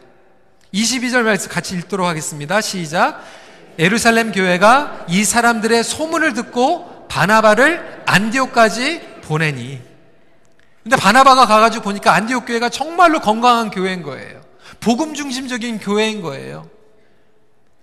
22절 0.73 1.23
말씀 1.23 1.49
같이 1.49 1.75
읽도록 1.75 2.07
하겠습니다. 2.07 2.61
시작. 2.61 3.23
예루살렘 3.79 4.31
교회가 4.31 5.05
이 5.07 5.23
사람들의 5.23 5.83
소문을 5.83 6.33
듣고 6.33 7.07
바나바를 7.07 8.03
안디옥까지 8.05 9.01
보내니. 9.23 9.81
근데 10.83 10.95
바나바가 10.95 11.45
가가지고 11.45 11.83
보니까 11.83 12.13
안디옥 12.13 12.45
교회가 12.45 12.69
정말로 12.69 13.19
건강한 13.19 13.69
교회인 13.69 14.03
거예요. 14.03 14.36
복음 14.79 15.13
중심적인 15.13 15.79
교회인 15.79 16.21
거예요. 16.21 16.69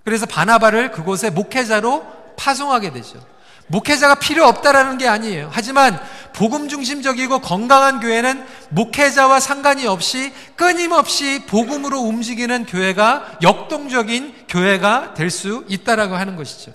그래서 0.05 0.27
바나바를 0.27 0.91
그곳에 0.91 1.31
목회자로 1.31 2.05
파송하게 2.37 2.93
되죠. 2.93 3.25
목회자가 3.67 4.17
필요 4.17 4.45
없다라는 4.47 4.99
게 4.99 5.09
아니에요. 5.09 5.49
하지만 5.51 5.99
복음 6.35 6.69
중심적이고 6.69 7.39
건강한 7.39 8.01
교회는 8.01 8.45
목회자와 8.69 9.41
상관이 9.41 9.87
없이 9.87 10.33
끊임없이 10.57 11.45
복음으로 11.47 12.01
움직이는 12.01 12.67
교회가 12.67 13.39
역동적인 13.43 14.35
교회가 14.49 15.15
될 15.15 15.31
수 15.31 15.65
있다라고 15.69 16.15
하는 16.15 16.37
것이죠. 16.37 16.73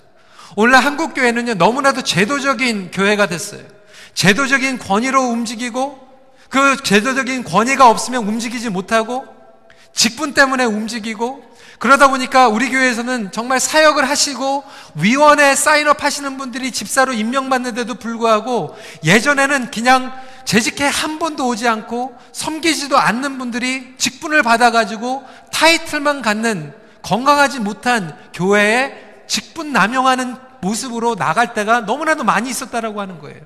오늘날 0.56 0.84
한국 0.84 1.14
교회는요 1.14 1.54
너무나도 1.54 2.02
제도적인 2.02 2.90
교회가 2.90 3.26
됐어요. 3.26 3.62
제도적인 4.14 4.78
권위로 4.78 5.22
움직이고 5.22 6.08
그 6.48 6.76
제도적인 6.82 7.44
권위가 7.44 7.88
없으면 7.88 8.26
움직이지 8.26 8.70
못하고 8.70 9.24
직분 9.92 10.34
때문에 10.34 10.64
움직이고 10.64 11.50
그러다 11.78 12.08
보니까 12.08 12.48
우리 12.48 12.68
교회에서는 12.68 13.32
정말 13.32 13.58
사역을 13.58 14.08
하시고 14.08 14.64
위원회 14.96 15.54
사인업 15.54 16.04
하시는 16.04 16.36
분들이 16.36 16.72
집사로 16.72 17.14
임명받는데도 17.14 17.94
불구하고 17.94 18.76
예전에는 19.02 19.70
그냥 19.70 20.12
재직해 20.44 20.90
한 20.92 21.18
번도 21.18 21.48
오지 21.48 21.66
않고 21.66 22.14
섬기지도 22.32 22.98
않는 22.98 23.38
분들이 23.38 23.94
직분을 23.96 24.42
받아가지고 24.42 25.24
타이틀만 25.52 26.20
갖는 26.20 26.74
건강하지 27.00 27.60
못한 27.60 28.14
교회에 28.34 29.24
직분 29.26 29.72
남용하는 29.72 30.36
모습으로 30.60 31.14
나갈 31.14 31.54
때가 31.54 31.80
너무나도 31.80 32.24
많이 32.24 32.50
있었다라고 32.50 33.00
하는 33.00 33.18
거예요. 33.20 33.40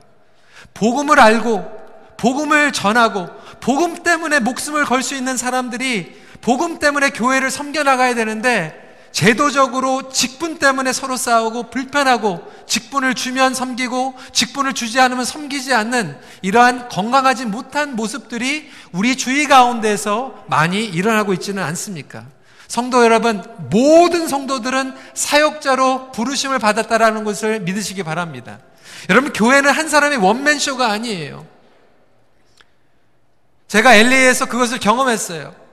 복음을 0.72 1.20
알고 1.20 1.84
복음을 2.16 2.72
전하고 2.72 3.28
복음 3.60 4.02
때문에 4.02 4.40
목숨을 4.40 4.84
걸 4.86 5.02
수 5.02 5.14
있는 5.14 5.36
사람들이 5.36 6.23
복음 6.44 6.78
때문에 6.78 7.08
교회를 7.08 7.50
섬겨나가야 7.50 8.14
되는데 8.14 8.78
제도적으로 9.12 10.10
직분 10.10 10.58
때문에 10.58 10.92
서로 10.92 11.16
싸우고 11.16 11.70
불편하고 11.70 12.42
직분을 12.66 13.14
주면 13.14 13.54
섬기고 13.54 14.14
직분을 14.32 14.74
주지 14.74 15.00
않으면 15.00 15.24
섬기지 15.24 15.72
않는 15.72 16.18
이러한 16.42 16.90
건강하지 16.90 17.46
못한 17.46 17.96
모습들이 17.96 18.68
우리 18.92 19.16
주위 19.16 19.46
가운데서 19.46 20.44
많이 20.46 20.84
일어나고 20.84 21.32
있지는 21.32 21.62
않습니까? 21.62 22.26
성도 22.68 23.04
여러분, 23.04 23.42
모든 23.70 24.28
성도들은 24.28 24.94
사역자로 25.14 26.12
부르심을 26.12 26.58
받았다라는 26.58 27.24
것을 27.24 27.60
믿으시기 27.60 28.02
바랍니다. 28.02 28.58
여러분, 29.08 29.32
교회는 29.32 29.70
한 29.70 29.88
사람의 29.88 30.18
원맨쇼가 30.18 30.90
아니에요. 30.90 31.46
제가 33.68 33.94
LA에서 33.94 34.46
그것을 34.46 34.78
경험했어요. 34.80 35.63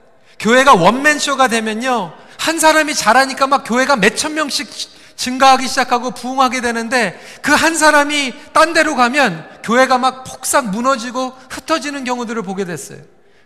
교회가 0.42 0.74
원맨쇼가 0.74 1.48
되면요. 1.48 2.12
한 2.38 2.58
사람이 2.58 2.94
잘하니까 2.94 3.46
막 3.46 3.64
교회가 3.64 3.96
몇천 3.96 4.34
명씩 4.34 4.68
증가하기 5.16 5.68
시작하고 5.68 6.10
부흥하게 6.10 6.60
되는데 6.60 7.18
그 7.42 7.52
한 7.52 7.76
사람이 7.76 8.34
딴 8.52 8.72
데로 8.72 8.96
가면 8.96 9.60
교회가 9.62 9.98
막 9.98 10.24
폭삭 10.24 10.70
무너지고 10.70 11.32
흩어지는 11.48 12.02
경우들을 12.04 12.42
보게 12.42 12.64
됐어요. 12.64 12.98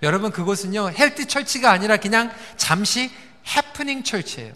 여러분 0.02 0.30
그것은요. 0.32 0.90
healthy 0.90 1.26
church가 1.26 1.70
아니라 1.70 1.98
그냥 1.98 2.30
잠시 2.56 3.10
happening 3.54 4.02
church예요. 4.02 4.54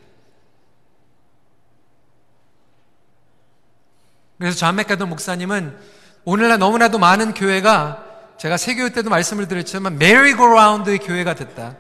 그래서 4.38 4.57
존 4.57 4.76
맥아더 4.76 5.06
목사님은 5.07 5.76
오늘날 6.24 6.59
너무나도 6.59 6.98
많은 6.98 7.35
교회가 7.35 8.05
제가 8.38 8.57
세교회 8.57 8.90
때도 8.90 9.11
말씀을 9.11 9.48
드렸지만 9.48 9.98
merry-go-round의 9.98 10.98
교회가 11.00 11.35
됐다. 11.35 11.76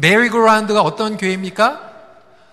merry-go-round가 0.00 0.80
어떤 0.82 1.16
교회입니까? 1.16 1.88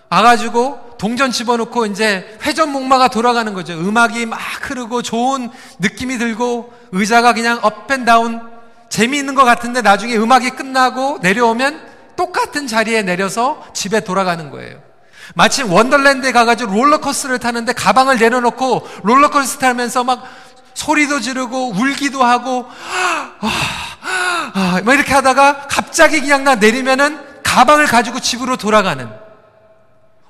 와가지고 0.08 0.96
동전 0.98 1.30
집어넣고 1.30 1.86
이제 1.86 2.38
회전 2.42 2.70
목마가 2.70 3.08
돌아가는 3.08 3.52
거죠. 3.52 3.74
음악이 3.74 4.26
막 4.26 4.38
흐르고 4.62 5.02
좋은 5.02 5.50
느낌이 5.78 6.18
들고 6.18 6.72
의자가 6.92 7.34
그냥 7.34 7.58
up 7.62 7.79
and 7.79 8.05
down 8.05 8.40
재미있는 8.88 9.34
것 9.34 9.44
같은데 9.44 9.82
나중에 9.82 10.16
음악이 10.16 10.50
끝나고 10.50 11.18
내려오면 11.20 11.80
똑같은 12.16 12.66
자리에 12.66 13.02
내려서 13.02 13.64
집에 13.74 14.00
돌아가는 14.00 14.50
거예요. 14.50 14.78
마치 15.34 15.70
원더랜드에 15.72 16.32
가가지고 16.32 16.72
롤러코스터를 16.72 17.38
타는데 17.40 17.72
가방을 17.72 18.18
내려놓고 18.18 18.88
롤러코스터 19.02 19.58
타면서 19.58 20.04
막 20.04 20.22
소리도 20.74 21.20
지르고 21.20 21.72
울기도 21.72 22.22
하고 22.22 22.66
아, 23.40 23.50
아, 24.54 24.80
막 24.84 24.94
이렇게 24.94 25.12
하다가 25.12 25.66
갑자기 25.68 26.20
그냥 26.20 26.44
나 26.44 26.54
내리면은 26.54 27.18
가방을 27.56 27.86
가지고 27.86 28.20
집으로 28.20 28.58
돌아가는 28.58 29.08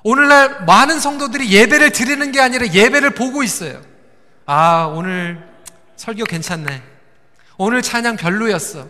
오늘날 0.01 0.63
많은 0.63 1.01
성도들이 1.01 1.51
예배를 1.51 1.91
드리는 1.91 2.31
게 2.31 2.39
아니라 2.39 2.67
예배를 2.67 3.09
보고 3.09 3.43
있어요. 3.43 3.81
아, 4.45 4.89
오늘 4.95 5.45
설교 5.97 6.23
괜찮네. 6.23 6.81
오늘 7.57 7.81
찬양 7.81 8.15
별로였어. 8.15 8.87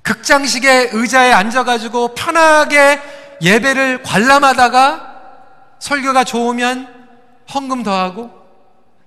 극장식의 0.00 0.90
의자에 0.94 1.30
앉아가지고 1.32 2.14
편하게 2.14 3.02
예배를 3.42 4.02
관람하다가 4.02 5.14
설교가 5.80 6.24
좋으면 6.24 6.88
헌금 7.52 7.82
더하고 7.82 8.30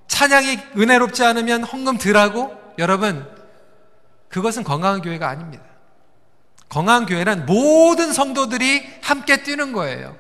찬양이 0.07 0.59
은혜롭지 0.77 1.23
않으면 1.23 1.63
헌금 1.63 1.97
덜하고 1.97 2.55
여러분 2.77 3.27
그것은 4.29 4.63
건강한 4.63 5.01
교회가 5.01 5.27
아닙니다. 5.27 5.66
건강한 6.69 7.05
교회는 7.05 7.45
모든 7.45 8.13
성도들이 8.13 8.85
함께 9.01 9.43
뛰는 9.43 9.71
거예요. 9.71 10.17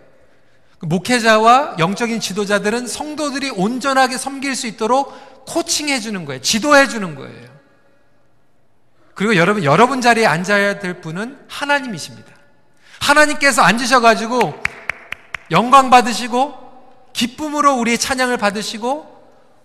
그 0.79 0.85
목회자와 0.85 1.75
영적인 1.79 2.19
지도자들은 2.19 2.87
성도들이 2.87 3.49
온전하게 3.49 4.17
섬길 4.17 4.55
수 4.55 4.67
있도록 4.67 5.45
코칭해 5.47 5.99
주는 5.99 6.25
거예요. 6.25 6.41
지도해 6.41 6.87
주는 6.87 7.15
거예요. 7.15 7.47
그리고 9.15 9.35
여러분, 9.35 9.63
여러분 9.63 10.01
자리에 10.01 10.25
앉아야 10.25 10.79
될 10.79 11.01
분은 11.01 11.39
하나님이십니다. 11.47 12.31
하나님께서 12.99 13.63
앉으셔가지고 13.63 14.53
영광 15.51 15.89
받으시고 15.89 16.67
기쁨으로 17.13 17.75
우리의 17.77 17.97
찬양을 17.97 18.37
받으시고 18.37 19.17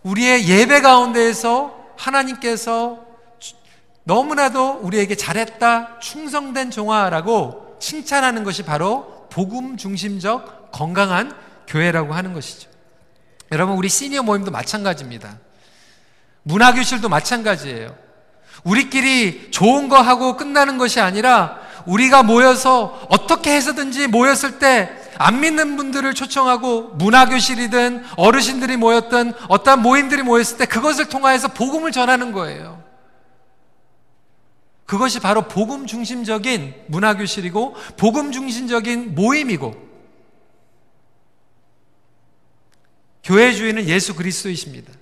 우리의 0.04 0.48
예배 0.48 0.80
가운데에서 0.80 1.76
하나님께서 1.96 3.01
너무나도 4.04 4.80
우리에게 4.82 5.14
잘했다, 5.14 5.98
충성된 6.00 6.70
종아라고 6.70 7.76
칭찬하는 7.80 8.44
것이 8.44 8.64
바로 8.64 9.26
복음 9.30 9.76
중심적 9.76 10.72
건강한 10.72 11.32
교회라고 11.66 12.12
하는 12.12 12.32
것이죠. 12.32 12.68
여러분, 13.50 13.76
우리 13.76 13.88
시니어 13.88 14.22
모임도 14.22 14.50
마찬가지입니다. 14.50 15.38
문화교실도 16.42 17.08
마찬가지예요. 17.08 17.94
우리끼리 18.64 19.50
좋은 19.50 19.88
거 19.88 20.00
하고 20.00 20.36
끝나는 20.36 20.78
것이 20.78 21.00
아니라 21.00 21.60
우리가 21.86 22.22
모여서 22.22 23.06
어떻게 23.08 23.54
해서든지 23.54 24.08
모였을 24.08 24.58
때 24.58 25.02
안 25.22 25.40
믿는 25.40 25.76
분들을 25.76 26.14
초청하고 26.14 26.94
문화교실이든 26.94 28.04
어르신들이 28.16 28.76
모였던 28.76 29.34
어떠한 29.48 29.80
모임들이 29.82 30.22
모였을 30.22 30.58
때 30.58 30.66
그것을 30.66 31.08
통하여서 31.08 31.48
복음을 31.48 31.92
전하는 31.92 32.32
거예요. 32.32 32.81
그것이 34.92 35.20
바로 35.20 35.48
복음 35.48 35.86
중심적인 35.86 36.74
문화교실이고 36.88 37.76
복음 37.96 38.30
중심적인 38.30 39.14
모임이고 39.14 39.74
교회 43.24 43.54
주인은 43.54 43.88
예수 43.88 44.14
그리스도이십니다. 44.14 44.92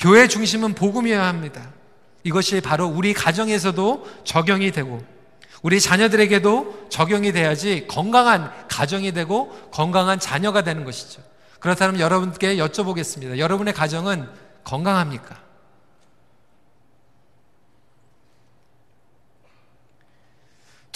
교회 0.00 0.26
중심은 0.26 0.72
복음이어야 0.72 1.26
합니다. 1.26 1.70
이것이 2.24 2.62
바로 2.62 2.86
우리 2.86 3.12
가정에서도 3.12 4.06
적용이 4.24 4.70
되고 4.70 5.04
우리 5.60 5.82
자녀들에게도 5.82 6.86
적용이 6.88 7.32
돼야지 7.32 7.86
건강한 7.88 8.50
가정이 8.68 9.12
되고 9.12 9.50
건강한 9.70 10.18
자녀가 10.18 10.62
되는 10.62 10.82
것이죠. 10.82 11.20
그렇다면 11.60 12.00
여러분께 12.00 12.56
여쭤보겠습니다. 12.56 13.36
여러분의 13.36 13.74
가정은 13.74 14.30
건강합니까? 14.64 15.45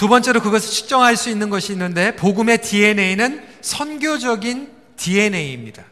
두 0.00 0.08
번째로 0.08 0.40
그것을 0.40 0.70
측정할 0.70 1.14
수 1.14 1.28
있는 1.28 1.50
것이 1.50 1.72
있는데 1.72 2.16
복음의 2.16 2.62
DNA는 2.62 3.46
선교적인 3.60 4.72
DNA입니다. 4.96 5.84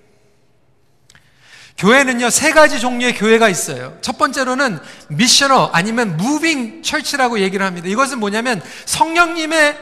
교회는요, 1.77 2.31
세 2.31 2.53
가지 2.53 2.81
종류의 2.81 3.17
교회가 3.17 3.51
있어요. 3.51 3.99
첫 4.01 4.17
번째로는 4.17 4.79
미셔너 5.09 5.73
아니면 5.75 6.17
무빙 6.17 6.83
철치라고 6.83 7.41
얘기를 7.41 7.67
합니다. 7.67 7.87
이것은 7.87 8.19
뭐냐면 8.19 8.63
성령님의 8.87 9.79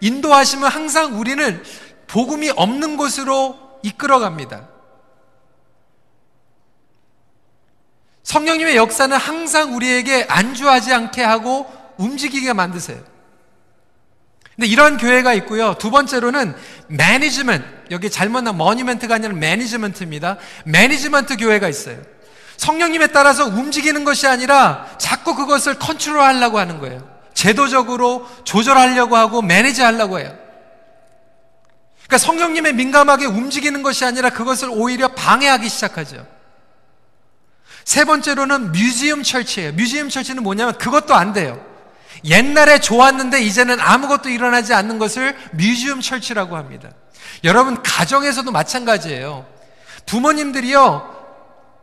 인도하심은 0.00 0.66
항상 0.68 1.20
우리는 1.20 1.62
복음이 2.06 2.52
없는 2.56 2.96
곳으로 2.96 3.58
이끌어 3.82 4.20
갑니다. 4.20 4.70
성령님의 8.22 8.76
역사는 8.76 9.14
항상 9.14 9.76
우리에게 9.76 10.24
안주하지 10.30 10.94
않게 10.94 11.22
하고 11.22 11.70
움직이게 11.98 12.54
만드세요. 12.54 13.15
근데 14.56 14.68
이런 14.68 14.96
교회가 14.96 15.34
있고요. 15.34 15.74
두 15.78 15.90
번째로는 15.90 16.54
Management. 16.88 17.64
여기 17.90 18.10
잘못 18.10 18.40
난 18.40 18.56
monument가 18.56 19.16
아니라 19.16 19.34
management입니다. 19.34 20.38
management 20.64 21.36
교회가 21.36 21.68
있어요. 21.68 21.98
성령님에 22.56 23.08
따라서 23.08 23.44
움직이는 23.44 24.04
것이 24.04 24.26
아니라 24.26 24.86
자꾸 24.98 25.36
그것을 25.36 25.78
컨트롤 25.78 26.18
하려고 26.20 26.58
하는 26.58 26.80
거예요. 26.80 27.06
제도적으로 27.34 28.26
조절하려고 28.44 29.14
하고 29.14 29.42
manage 29.42 29.82
하려고 29.82 30.18
해요. 30.18 30.34
그러니까 32.06 32.18
성령님의 32.18 32.72
민감하게 32.72 33.26
움직이는 33.26 33.82
것이 33.82 34.06
아니라 34.06 34.30
그것을 34.30 34.70
오히려 34.70 35.08
방해하기 35.08 35.68
시작하죠. 35.68 36.26
세 37.84 38.06
번째로는 38.06 38.72
museum 38.72 39.22
church예요. 39.22 39.72
museum 39.72 40.08
church는 40.08 40.42
뭐냐면 40.42 40.78
그것도 40.78 41.14
안 41.14 41.34
돼요. 41.34 41.62
옛날에 42.24 42.80
좋았는데 42.80 43.40
이제는 43.42 43.80
아무것도 43.80 44.28
일어나지 44.28 44.74
않는 44.74 44.98
것을 44.98 45.36
museum 45.52 46.00
church라고 46.00 46.56
합니다. 46.56 46.90
여러분 47.44 47.82
가정에서도 47.82 48.50
마찬가지예요. 48.50 49.46
부모님들이요 50.06 51.14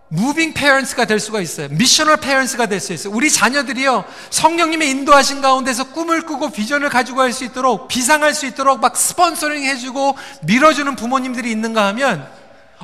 moving 0.09 0.53
parents가 0.53 1.05
될 1.05 1.19
수가 1.19 1.41
있어요. 1.41 1.69
missional 1.71 2.17
parents가 2.17 2.67
될 2.67 2.79
수 2.79 2.93
있어요. 2.93 3.13
우리 3.13 3.31
자녀들이요 3.31 4.05
성령님의 4.29 4.89
인도하신 4.91 5.41
가운데서 5.41 5.85
꿈을 5.85 6.21
꾸고 6.25 6.51
비전을 6.51 6.89
가지고 6.89 7.17
갈 7.19 7.33
수 7.33 7.43
있도록 7.45 7.87
비상할 7.87 8.33
수 8.33 8.45
있도록 8.45 8.79
막 8.79 8.95
sponsoring 8.95 9.63
해주고 9.63 10.15
밀어주는 10.43 10.95
부모님들이 10.95 11.49
있는가 11.51 11.87
하면 11.87 12.29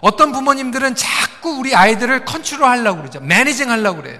어떤 0.01 0.31
부모님들은 0.31 0.95
자꾸 0.95 1.51
우리 1.51 1.75
아이들을 1.75 2.25
컨트롤 2.25 2.67
하려고 2.67 2.99
그러죠. 2.99 3.19
managing 3.19 3.69
하려고 3.69 4.01
그래요. 4.01 4.19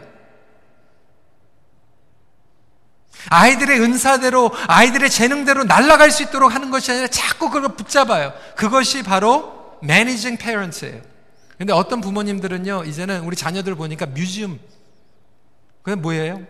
아이들의 3.28 3.82
은사대로, 3.82 4.52
아이들의 4.68 5.10
재능대로 5.10 5.66
날아갈 5.66 6.12
수 6.12 6.24
있도록 6.24 6.54
하는 6.54 6.72
것이 6.72 6.92
아니라 6.92 7.08
자꾸 7.08 7.50
그걸 7.50 7.76
붙잡아요. 7.76 8.34
그것이 8.56 9.04
바로 9.04 9.78
매니징 9.82 10.38
페런트예요. 10.38 11.02
근데 11.58 11.74
어떤 11.74 12.00
부모님들은요, 12.00 12.86
이제는 12.86 13.22
우리 13.22 13.36
자녀들 13.36 13.76
보니까 13.76 14.06
뮤지엄. 14.06 14.60
그게 15.82 15.96
뭐예요? 15.96 16.42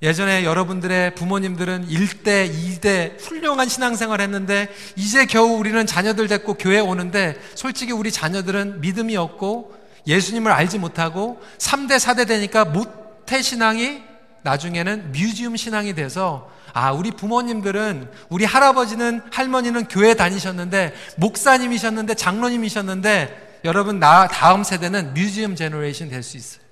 예전에 0.00 0.44
여러분들의 0.44 1.16
부모님들은 1.16 1.88
1대, 1.88 2.52
2대 2.52 3.20
훌륭한 3.20 3.68
신앙생활 3.68 4.20
했는데 4.20 4.68
이제 4.94 5.26
겨우 5.26 5.58
우리는 5.58 5.84
자녀들 5.86 6.28
데리고 6.28 6.54
교회 6.54 6.78
오는데 6.78 7.36
솔직히 7.56 7.92
우리 7.92 8.12
자녀들은 8.12 8.80
믿음이 8.80 9.16
없고 9.16 9.74
예수님을 10.06 10.52
알지 10.52 10.78
못하고 10.78 11.40
3대, 11.58 11.98
4대 11.98 12.28
되니까 12.28 12.64
모태 12.64 13.42
신앙이 13.42 14.07
나중에는 14.42 15.12
museum 15.12 15.56
신앙이 15.56 15.94
돼서 15.94 16.50
아, 16.72 16.92
우리 16.92 17.10
부모님들은 17.10 18.10
우리 18.28 18.44
할아버지는 18.44 19.22
할머니는 19.32 19.88
교회 19.88 20.14
다니셨는데 20.14 20.94
목사님이셨는데 21.16 22.14
장로님이셨는데 22.14 23.60
여러분 23.64 23.98
나 23.98 24.28
다음 24.28 24.62
세대는 24.62 25.14
museum 25.14 25.56
generation 25.56 26.08
될 26.08 26.22
수 26.22 26.36
있어요. 26.36 26.68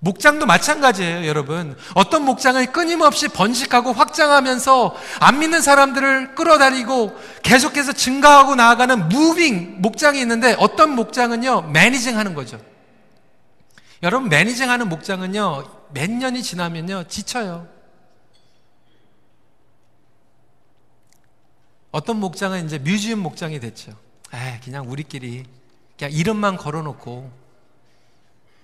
목장도 0.00 0.46
마찬가지예요, 0.46 1.26
여러분. 1.26 1.76
어떤 1.94 2.24
목장은 2.24 2.70
끊임없이 2.70 3.26
번식하고 3.28 3.92
확장하면서 3.92 4.96
안 5.18 5.40
믿는 5.40 5.60
사람들을 5.60 6.36
끌어다니고 6.36 7.18
계속해서 7.42 7.92
증가하고 7.92 8.54
나아가는 8.54 9.08
moving 9.08 9.80
목장이 9.80 10.20
있는데 10.20 10.54
어떤 10.60 10.90
목장은요, 10.90 11.62
managing 11.72 12.16
하는 12.16 12.34
거죠. 12.34 12.60
여러분, 14.04 14.28
매니징 14.28 14.70
하는 14.70 14.88
목장은요, 14.88 15.64
몇 15.92 16.10
년이 16.10 16.42
지나면요, 16.42 17.04
지쳐요. 17.08 17.68
어떤 21.90 22.20
목장은 22.20 22.66
이제 22.66 22.78
뮤지엄 22.78 23.20
목장이 23.20 23.60
됐죠. 23.60 23.92
에 24.34 24.60
그냥 24.62 24.90
우리끼리 24.90 25.44
그냥 25.98 26.12
이름만 26.12 26.56
걸어놓고 26.56 27.30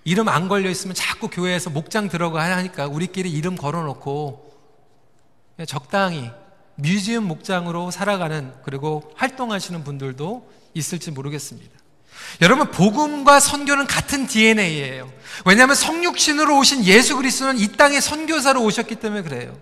이름 0.03 0.29
안 0.29 0.47
걸려 0.47 0.69
있으면 0.69 0.93
자꾸 0.93 1.27
교회에서 1.29 1.71
목장 1.71 2.07
들어가 2.07 2.43
하니까 2.57 2.85
우리끼리 2.85 3.31
이름 3.31 3.55
걸어놓고 3.55 4.53
적당히 5.67 6.29
뮤지엄 6.75 7.27
목장으로 7.27 7.89
살아가는 7.89 8.53
그리고 8.63 9.11
활동하시는 9.15 9.83
분들도 9.83 10.51
있을지 10.75 11.09
모르겠습니다. 11.09 11.84
여러분 12.41 12.69
복음과 12.71 13.39
선교는 13.39 13.87
같은 13.87 14.27
DNA예요. 14.27 15.11
왜냐하면 15.45 15.75
성육신으로 15.75 16.57
오신 16.57 16.85
예수 16.85 17.15
그리스도는 17.15 17.57
이 17.57 17.67
땅에 17.73 17.99
선교사로 17.99 18.61
오셨기 18.63 18.95
때문에 18.95 19.23
그래요. 19.23 19.57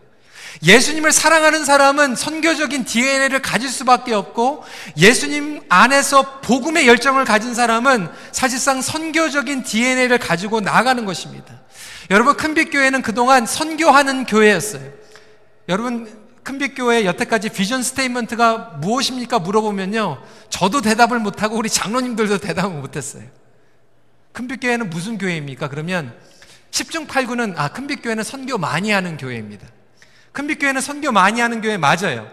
예수님을 0.61 1.11
사랑하는 1.11 1.65
사람은 1.65 2.15
선교적인 2.15 2.85
DNA를 2.85 3.41
가질 3.41 3.69
수밖에 3.69 4.13
없고 4.13 4.63
예수님 4.97 5.61
안에서 5.67 6.41
복음의 6.41 6.87
열정을 6.87 7.25
가진 7.25 7.55
사람은 7.55 8.07
사실상 8.31 8.81
선교적인 8.81 9.63
DNA를 9.63 10.19
가지고 10.19 10.61
나가는 10.61 11.03
것입니다. 11.05 11.61
여러분 12.11 12.35
큰빛 12.35 12.71
교회는 12.71 13.01
그동안 13.01 13.45
선교하는 13.45 14.25
교회였어요. 14.25 14.83
여러분 15.69 16.22
큰빛교회 16.43 17.05
여태까지 17.05 17.49
vision 17.49 17.81
statement가 17.83 18.77
무엇입니까? 18.79 19.39
물어보면요. 19.39 20.21
저도 20.49 20.81
대답을 20.81 21.19
못하고 21.19 21.57
우리 21.57 21.69
장로님들도 21.69 22.39
대답을 22.39 22.79
못했어요. 22.79 23.23
큰빛교회는 24.33 24.89
무슨 24.89 25.17
교회입니까? 25.17 25.69
그러면 25.69 26.13
10중 26.71 27.07
8구는 27.07 27.53
아 27.57 27.69
큰빛교회는 27.69 28.23
선교 28.23 28.57
많이 28.57 28.91
하는 28.91 29.15
교회입니다. 29.17 29.67
큰빛교회는 30.33 30.81
선교 30.81 31.11
많이 31.11 31.39
하는 31.39 31.61
교회 31.61 31.77
맞아요. 31.77 32.27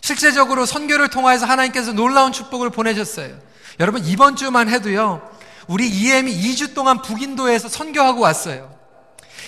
실제적으로 0.00 0.64
선교를 0.64 1.08
통해서 1.08 1.46
하나님께서 1.46 1.92
놀라운 1.92 2.32
축복을 2.32 2.70
보내셨어요. 2.70 3.36
여러분 3.80 4.04
이번 4.04 4.36
주만 4.36 4.68
해도요. 4.68 5.28
우리 5.66 5.88
EM이 5.88 6.32
2주 6.32 6.74
동안 6.74 7.02
북인도에서 7.02 7.68
선교하고 7.68 8.20
왔어요. 8.20 8.74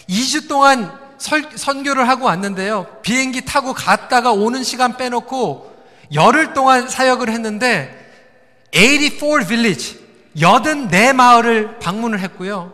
2주 0.09 0.48
동안 0.48 1.10
설, 1.20 1.44
선교를 1.54 2.09
하고 2.09 2.24
왔는데요. 2.24 2.87
비행기 3.02 3.44
타고 3.44 3.72
갔다가 3.74 4.33
오는 4.33 4.64
시간 4.64 4.96
빼놓고 4.96 5.70
열흘 6.14 6.54
동안 6.54 6.88
사역을 6.88 7.28
했는데 7.28 7.94
84 8.72 9.46
village, 9.46 10.00
84 10.40 11.12
마을을 11.12 11.78
방문을 11.78 12.20
했고요. 12.20 12.72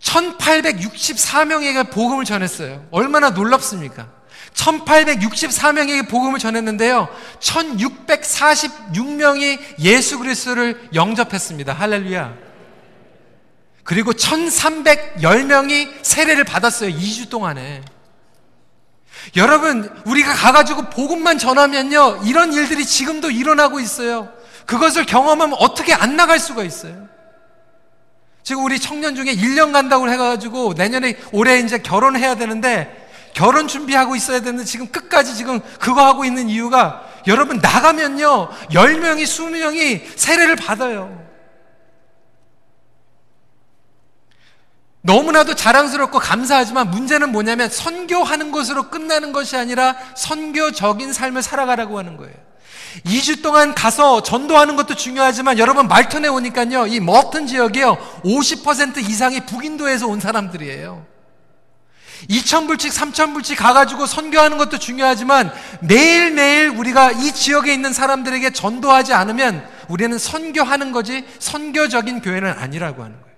1864명에게 0.00 1.92
복음을 1.92 2.24
전했어요. 2.24 2.86
얼마나 2.90 3.28
놀랍습니까? 3.30 4.08
1864명에게 4.54 6.08
복음을 6.08 6.38
전했는데요. 6.38 7.08
1646명이 7.38 9.58
예수 9.80 10.18
그리스도를 10.18 10.88
영접했습니다. 10.94 11.74
할렐루야. 11.74 12.51
그리고 13.84 14.12
1310명이 14.12 15.90
세례를 16.02 16.44
받았어요. 16.44 16.90
2주 16.90 17.28
동안에. 17.28 17.82
여러분, 19.36 19.88
우리가 20.06 20.34
가가지고 20.34 20.90
복음만 20.90 21.38
전하면요, 21.38 22.22
이런 22.24 22.52
일들이 22.52 22.84
지금도 22.84 23.30
일어나고 23.30 23.80
있어요. 23.80 24.28
그것을 24.66 25.06
경험하면 25.06 25.56
어떻게 25.58 25.92
안 25.94 26.16
나갈 26.16 26.38
수가 26.38 26.62
있어요. 26.62 27.08
지금 28.42 28.64
우리 28.64 28.80
청년 28.80 29.14
중에 29.14 29.34
1년 29.34 29.72
간다고 29.72 30.08
해가지고 30.08 30.74
내년에 30.76 31.16
올해 31.32 31.60
이제 31.60 31.78
결혼해야 31.78 32.34
되는데 32.34 33.08
결혼 33.34 33.68
준비하고 33.68 34.16
있어야 34.16 34.40
되는데 34.40 34.64
지금 34.64 34.88
끝까지 34.88 35.36
지금 35.36 35.60
그거 35.78 36.04
하고 36.04 36.24
있는 36.24 36.48
이유가 36.48 37.08
여러분 37.28 37.58
나가면요 37.58 38.48
10명이 38.72 39.22
20명이 39.22 40.02
세례를 40.16 40.56
받아요. 40.56 41.21
너무나도 45.02 45.54
자랑스럽고 45.54 46.18
감사하지만 46.18 46.90
문제는 46.90 47.30
뭐냐면 47.32 47.68
선교하는 47.68 48.52
것으로 48.52 48.88
끝나는 48.88 49.32
것이 49.32 49.56
아니라 49.56 49.96
선교적인 50.16 51.12
삶을 51.12 51.42
살아가라고 51.42 51.98
하는 51.98 52.16
거예요. 52.16 52.34
2주 53.06 53.42
동안 53.42 53.74
가서 53.74 54.22
전도하는 54.22 54.76
것도 54.76 54.94
중요하지만 54.94 55.58
여러분 55.58 55.88
말턴에 55.88 56.28
오니까요. 56.28 56.86
이 56.86 57.00
머튼 57.00 57.46
지역이요. 57.46 58.22
50% 58.24 58.98
이상이 58.98 59.40
북인도에서 59.46 60.06
온 60.06 60.20
사람들이에요. 60.20 61.04
2천불씩, 62.28 62.92
3천불씩 62.92 63.56
가가지고 63.56 64.06
선교하는 64.06 64.56
것도 64.56 64.78
중요하지만 64.78 65.52
매일매일 65.80 66.68
우리가 66.68 67.10
이 67.10 67.32
지역에 67.32 67.74
있는 67.74 67.92
사람들에게 67.92 68.50
전도하지 68.50 69.12
않으면 69.12 69.66
우리는 69.88 70.16
선교하는 70.16 70.92
거지 70.92 71.24
선교적인 71.40 72.20
교회는 72.20 72.52
아니라고 72.52 73.02
하는 73.02 73.20
거예요. 73.20 73.31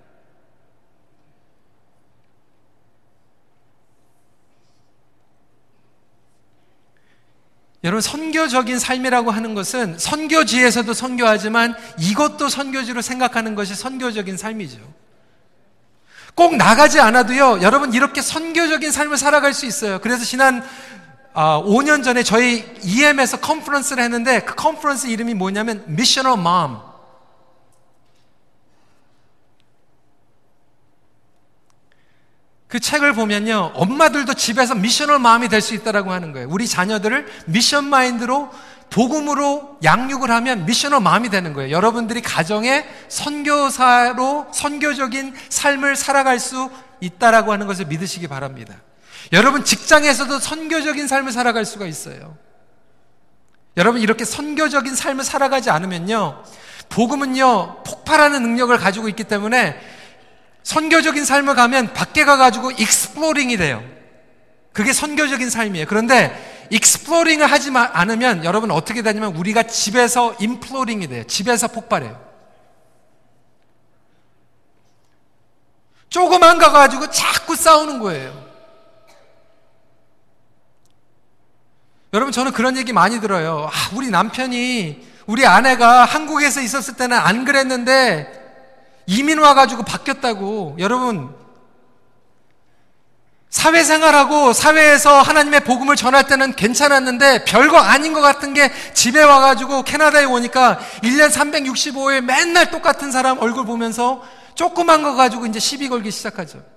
여러분 7.85 8.01
선교적인 8.01 8.79
삶이라고 8.79 9.29
하는 9.29 9.53
것은 9.53 9.99
선교지에서도 9.99 10.91
선교하지만 10.91 11.75
이것도 11.99 12.49
선교지로 12.49 13.03
생각하는 13.03 13.53
것이 13.53 13.75
선교적인 13.75 14.37
삶이죠. 14.37 14.79
꼭 16.33 16.55
나가지 16.55 16.99
않아도요. 16.99 17.61
여러분 17.61 17.93
이렇게 17.93 18.23
선교적인 18.23 18.91
삶을 18.91 19.17
살아갈 19.17 19.53
수 19.53 19.67
있어요. 19.67 19.99
그래서 20.01 20.25
지난 20.25 20.67
5년 21.35 21.99
아, 21.99 22.01
전에 22.01 22.23
저희 22.23 22.65
EM에서 22.81 23.37
컨퍼런스를 23.39 24.01
했는데 24.03 24.39
그 24.39 24.55
컨퍼런스 24.55 25.05
이름이 25.05 25.35
뭐냐면 25.35 25.83
missional 25.85 26.37
mom. 26.37 26.81
그 32.67 32.79
책을 32.79 33.13
보면요. 33.13 33.71
엄마들도 33.75 34.33
집에서 34.33 34.75
missional 34.75 35.19
mom이 35.19 35.49
될 35.49 35.61
수 35.61 35.73
있다라고 35.75 36.11
하는 36.11 36.31
거예요. 36.31 36.47
우리 36.49 36.67
자녀들을 36.67 37.27
mission 37.45 37.85
mind로 37.85 38.49
복음으로 38.89 39.77
양육을 39.83 40.29
하면 40.31 40.65
missional 40.65 40.99
mom이 41.01 41.29
되는 41.29 41.53
거예요. 41.53 41.71
여러분들이 41.71 42.21
가정에 42.21 42.85
선교사로 43.09 44.47
선교적인 44.53 45.33
삶을 45.49 45.95
살아갈 45.95 46.39
수 46.39 46.69
있다라고 47.01 47.51
하는 47.51 47.67
것을 47.67 47.85
믿으시기 47.85 48.27
바랍니다. 48.27 48.75
여러분 49.33 49.63
직장에서도 49.63 50.39
선교적인 50.39 51.07
삶을 51.07 51.31
살아갈 51.31 51.65
수가 51.65 51.85
있어요. 51.87 52.37
여러분 53.77 54.01
이렇게 54.01 54.23
선교적인 54.23 54.95
삶을 54.95 55.23
살아가지 55.23 55.69
않으면요. 55.69 56.43
복음은요. 56.89 57.83
폭발하는 57.83 58.41
능력을 58.41 58.77
가지고 58.77 59.09
있기 59.09 59.23
때문에 59.23 59.77
선교적인 60.65 61.25
삶을 61.25 61.53
가면 61.53 61.93
밖에 61.93 62.25
가가지고 62.25 62.71
exploding이 62.71 63.55
돼요. 63.55 63.83
그게 64.73 64.93
선교적인 64.93 65.49
삶이에요. 65.51 65.85
그런데 65.87 66.67
exploding을 66.71 67.45
하지 67.45 67.69
않으면 67.71 68.43
여러분 68.43 68.71
어떻게 68.71 69.03
되냐면 69.03 69.35
우리가 69.35 69.63
집에서 69.63 70.35
imploding이 70.39 71.07
돼요. 71.07 71.23
집에서 71.25 71.67
폭발해요. 71.67 72.19
조그만 76.09 76.57
가가지고 76.57 77.11
자꾸 77.11 77.55
싸우는 77.55 77.99
거예요. 77.99 78.43
여러분 82.11 82.31
저는 82.31 82.53
그런 82.53 82.75
얘기 82.75 82.91
많이 82.91 83.21
들어요. 83.21 83.69
아, 83.71 83.95
우리 83.95 84.09
남편이 84.09 85.07
우리 85.27 85.45
아내가 85.45 86.05
한국에서 86.05 86.61
있었을 86.61 86.95
때는 86.95 87.15
안 87.15 87.45
그랬는데 87.45 88.44
이민 89.07 89.39
와가지고 89.39 89.83
바뀌었다고. 89.83 90.77
여러분, 90.79 91.35
사회생활하고 93.49 94.51
사회에서 94.51 95.21
하나님의 95.21 95.61
복음을 95.61 95.95
전할 95.95 96.27
때는 96.27 96.55
괜찮았는데 96.55 97.45
별거 97.45 97.77
아닌 97.77 98.11
것 98.11 98.19
같은 98.19 98.53
게 98.53 98.69
집에 98.93 99.23
와가지고 99.23 99.83
캐나다에 99.83 100.25
오니까 100.25 100.77
1년 101.03 101.31
365일 101.31 102.21
맨날 102.21 102.69
똑같은 102.69 103.11
사람 103.11 103.39
얼굴 103.39 103.65
보면서 103.65 104.21
조그만 104.55 105.03
거 105.03 105.15
가지고 105.15 105.45
이제 105.45 105.59
시비 105.59 105.87
걸기 105.87 106.11
시작하죠. 106.11 106.74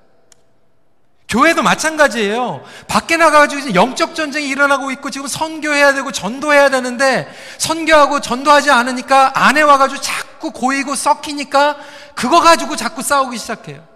교회도 1.28 1.62
마찬가지예요. 1.62 2.64
밖에 2.88 3.18
나가가지고 3.18 3.74
영적 3.74 4.14
전쟁이 4.14 4.48
일어나고 4.48 4.90
있고 4.92 5.10
지금 5.10 5.26
선교해야 5.26 5.92
되고 5.92 6.10
전도해야 6.10 6.70
되는데 6.70 7.28
선교하고 7.58 8.20
전도하지 8.20 8.70
않으니까 8.70 9.32
안에 9.34 9.60
와가지고 9.60 10.00
자꾸 10.00 10.50
고이고 10.52 10.94
썩히니까 10.94 11.76
그거 12.14 12.40
가지고 12.40 12.76
자꾸 12.76 13.02
싸우기 13.02 13.36
시작해요. 13.36 13.86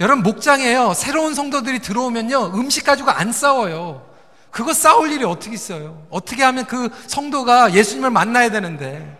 여러분 0.00 0.22
목장에요. 0.22 0.94
새로운 0.94 1.34
성도들이 1.34 1.80
들어오면요. 1.80 2.52
음식 2.54 2.84
가지고 2.84 3.10
안 3.10 3.32
싸워요. 3.32 4.06
그거 4.50 4.72
싸울 4.72 5.12
일이 5.12 5.24
어떻게 5.24 5.54
있어요? 5.54 6.06
어떻게 6.08 6.42
하면 6.44 6.66
그 6.66 6.88
성도가 7.06 7.74
예수님을 7.74 8.10
만나야 8.10 8.50
되는데. 8.50 9.18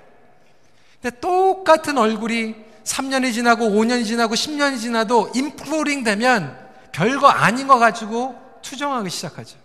근데 1.03 1.21
똑같은 1.21 1.99
얼굴이 1.99 2.68
3년이 2.89 3.35
지나고 3.35 3.67
5년이 3.67 4.07
지나고 4.07 4.35
10년이 4.35 4.81
지나도 4.81 5.33
인플로링 5.35 6.05
되면 6.05 6.59
별거 6.93 7.29
아닌 7.29 7.67
거 7.67 7.79
가지고 7.79 8.35
투정하기 8.63 9.11
시작하죠. 9.11 9.59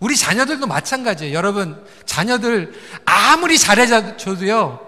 우리 0.00 0.16
자녀들도 0.16 0.66
마찬가지예요. 0.66 1.34
여러분, 1.34 1.82
자녀들 2.04 2.74
아무리 3.04 3.56
잘해줘도요, 3.56 4.80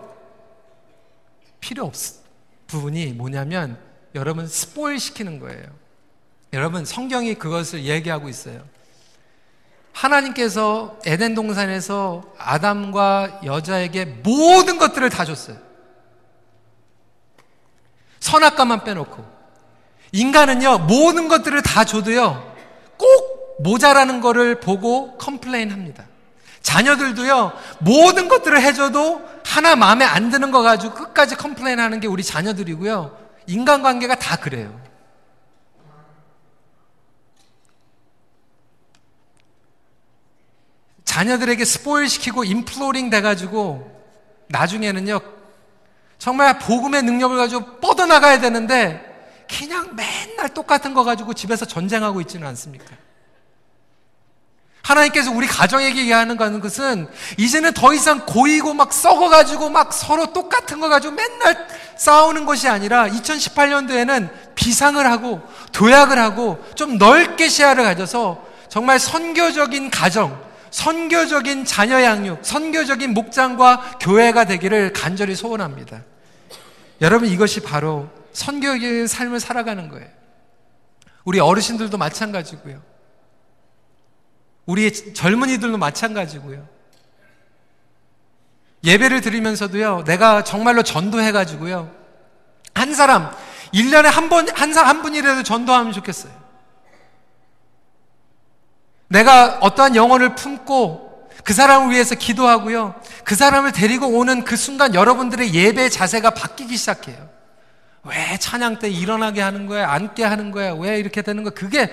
필요 1.61 1.87
없, 1.87 1.95
부분이 2.67 3.13
뭐냐면, 3.13 3.79
여러분 4.15 4.47
spoil 4.47 4.99
시키는 4.99 5.39
거예요. 5.39 5.65
여러분, 6.53 6.85
성경이 6.85 7.37
그것을 7.37 7.85
얘기하고 7.85 8.29
있어요. 8.29 8.63
하나님께서 9.93 10.99
에덴 11.07 11.35
동산에서 11.35 12.25
아담과 12.39 13.43
여자에게 13.45 14.05
모든 14.05 14.79
것들을 14.79 15.09
다 15.11 15.25
줬어요. 15.25 15.68
선악과만 18.21 18.85
빼놓고 18.85 19.25
인간은요 20.13 20.79
모든 20.79 21.29
것들을 21.29 21.61
다 21.63 21.85
줘도요 21.85 22.55
꼭 22.97 23.57
모자라는 23.61 24.21
거를 24.21 24.61
보고 24.61 25.17
complain 25.19 25.71
합니다. 25.71 26.05
자녀들도요 26.63 27.53
모든 27.81 28.29
것들을 28.29 28.61
해줘도 28.61 29.23
하나 29.45 29.75
마음에 29.77 30.05
안 30.05 30.31
드는 30.31 30.51
거 30.51 30.63
가지고 30.63 30.95
끝까지 30.95 31.37
complain 31.37 31.81
하는 31.81 32.01
게 32.01 32.07
우리 32.07 32.23
자녀들이고요 32.23 33.17
인간관계가 33.47 34.17
다 34.17 34.37
그래요. 34.37 34.79
자녀들에게 41.05 41.65
spoil 41.65 42.09
시키고 42.09 42.45
imploding 42.45 43.11
돼가지고 43.11 43.91
나중에는요 44.49 45.38
정말 46.19 46.59
복음의 46.59 47.03
능력을 47.03 47.37
가지고 47.37 47.77
뻗어나가야 47.81 48.41
되는데 48.41 49.05
그냥 49.49 49.95
맨날 49.95 50.49
똑같은 50.53 50.93
거 50.93 51.05
가지고 51.05 51.33
집에서 51.33 51.65
전쟁하고 51.65 52.21
있지는 52.21 52.47
않습니까? 52.49 52.85
하나님께서 54.83 55.31
우리 55.31 55.47
가정에게 55.47 56.01
얘기하는 56.01 56.37
것은 56.37 57.09
이제는 57.37 57.75
더 57.75 57.93
이상 57.93 58.25
고이고 58.25 58.73
막 58.73 58.93
썩어가지고 58.93 59.69
막 59.69 59.93
서로 59.93 60.33
똑같은 60.33 60.81
거 60.81 60.89
가지고 60.89 61.15
맨날 61.15 61.69
싸우는 61.97 62.47
것이 62.47 62.69
아니라 62.69 63.07
2018년도에는 63.09 64.31
비상을 64.55 65.05
하고 65.11 65.43
도약을 65.73 66.19
하고 66.19 66.65
좀 66.75 66.97
넓게 66.97 67.49
시야를 67.49 67.85
가져서 67.85 68.47
정말 68.69 68.99
선교적인 68.99 69.91
가정, 69.91 70.41
선교적인 70.71 71.65
자녀 71.65 72.03
양육, 72.03 72.41
선교적인 72.43 73.15
목장과 73.15 73.99
교회가 74.01 74.45
되기를 74.45 74.93
간절히 74.93 75.35
소원합니다. 75.35 76.03
여러분 77.01 77.29
이것이 77.29 77.61
바로 77.61 78.09
선교적인 78.33 79.07
삶을 79.07 79.41
살아가는 79.41 79.89
거예요. 79.89 80.09
우리 81.25 81.41
어르신들도 81.41 81.99
마찬가지고요. 81.99 82.83
우리 84.67 85.15
젊은이들도 85.15 85.79
마찬가지고요. 85.79 86.67
예배를 88.85 89.21
드리면서도요, 89.21 90.05
내가 90.05 90.45
정말로 90.45 90.83
전도해가지고요, 90.83 91.91
한 92.75 92.95
사람, 92.95 93.31
1년에 93.75 94.05
한 94.05 94.29
번, 94.29 94.49
한, 94.51 94.73
한 94.77 95.03
분이라도 95.03 95.43
전도하면 95.43 95.93
좋겠어요. 95.93 96.33
내가 99.09 99.59
어떠한 99.61 99.97
영혼을 99.97 100.35
품고 100.35 101.09
그 101.45 101.55
사람을 101.55 101.93
위해서 101.95 102.15
기도하고요. 102.15 102.95
그 103.25 103.35
사람을 103.35 103.73
데리고 103.73 104.07
오는 104.07 104.45
그 104.45 104.57
순간 104.57 104.95
여러분들의 104.95 105.55
예배 105.55 105.89
자세가 105.89 106.31
바뀌기 106.31 106.77
시작해요. 106.77 107.29
왜 108.05 108.39
찬양 108.39 108.79
때 108.79 108.89
일어나게 108.89 109.41
하는 109.41 109.67
거야? 109.67 109.91
앉게 109.91 110.25
하는 110.25 110.51
거야? 110.51 110.75
왜 110.75 110.99
이렇게 110.99 111.23
되는 111.23 111.43
거야? 111.43 111.53
그게 111.53 111.93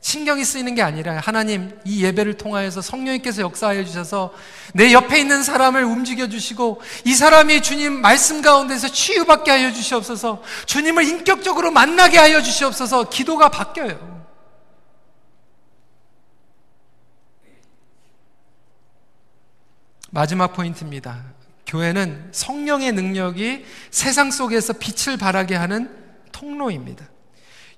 신경이 0.00 0.44
쓰이는 0.44 0.74
게 0.76 0.82
아니라 0.82 1.18
하나님 1.18 1.76
이 1.84 2.04
예배를 2.04 2.34
통하여서 2.34 2.82
성령님께서 2.82 3.42
역사하여 3.42 3.84
주셔서 3.84 4.32
내 4.72 4.92
옆에 4.92 5.18
있는 5.18 5.42
사람을 5.42 5.82
움직여 5.82 6.28
주시고 6.28 6.80
이 7.04 7.14
사람이 7.14 7.62
주님 7.62 8.00
말씀 8.00 8.40
가운데서 8.40 8.88
치유받게 8.88 9.50
하여 9.50 9.72
주시옵소서 9.72 10.42
주님을 10.66 11.04
인격적으로 11.04 11.72
만나게 11.72 12.18
하여 12.18 12.40
주시옵소서 12.42 13.08
기도가 13.08 13.48
바뀌어요. 13.48 14.17
마지막 20.10 20.52
포인트입니다. 20.52 21.24
교회는 21.66 22.30
성령의 22.32 22.92
능력이 22.92 23.64
세상 23.90 24.30
속에서 24.30 24.72
빛을 24.72 25.16
발하게 25.18 25.54
하는 25.54 25.90
통로입니다. 26.32 27.06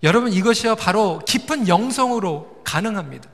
여러분 0.03 0.33
이것이요 0.33 0.77
바로 0.77 1.21
깊은 1.27 1.69
영성으로 1.69 2.63
가능합니다. 2.65 3.29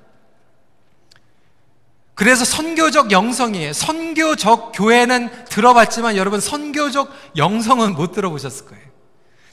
그래서 2.15 2.47
선교적 2.47 3.13
영성이에요. 3.13 3.75
선교적 3.75 4.73
교회는 4.75 5.45
들어봤지만 5.45 6.17
여러분 6.17 6.41
선교적 6.41 7.13
영성은 7.37 7.93
못 7.93 8.13
들어보셨을 8.13 8.67
거예요. 8.67 8.86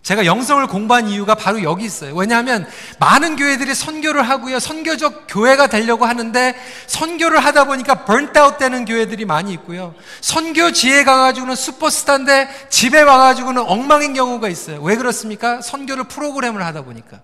제가 0.04 0.26
영성을 0.26 0.68
공부한 0.68 1.08
이유가 1.08 1.34
바로 1.34 1.63
여기 1.63 1.86
있어요. 1.86 2.13
왜냐하면 2.13 2.68
많은 3.00 3.38
교회들이 3.38 3.74
선교를 3.74 4.28
하고요. 4.28 4.60
선교적 4.60 5.28
교회가 5.30 5.68
되려고 5.68 6.06
하는데 6.06 6.56
선교를 6.88 7.39
하다 7.39 7.63
보니까 7.63 8.04
burnt 8.04 8.37
out 8.37 8.58
되는 8.58 8.84
교회들이 8.84 9.24
많이 9.24 9.54
있고요. 9.54 9.96
선교지에 10.20 11.06
가가지고는 11.06 11.56
슈퍼스타인데 11.56 12.68
집에 12.70 13.02
와가지고는 13.02 13.62
엉망인 13.62 14.13
경우가 14.13 14.50
있어요. 14.50 14.82
왜 14.82 14.98
그렇습니까? 14.98 15.62
선교를 15.62 16.04
프로그램을 16.10 16.66
하다 16.66 16.82
보니까. 16.82 17.22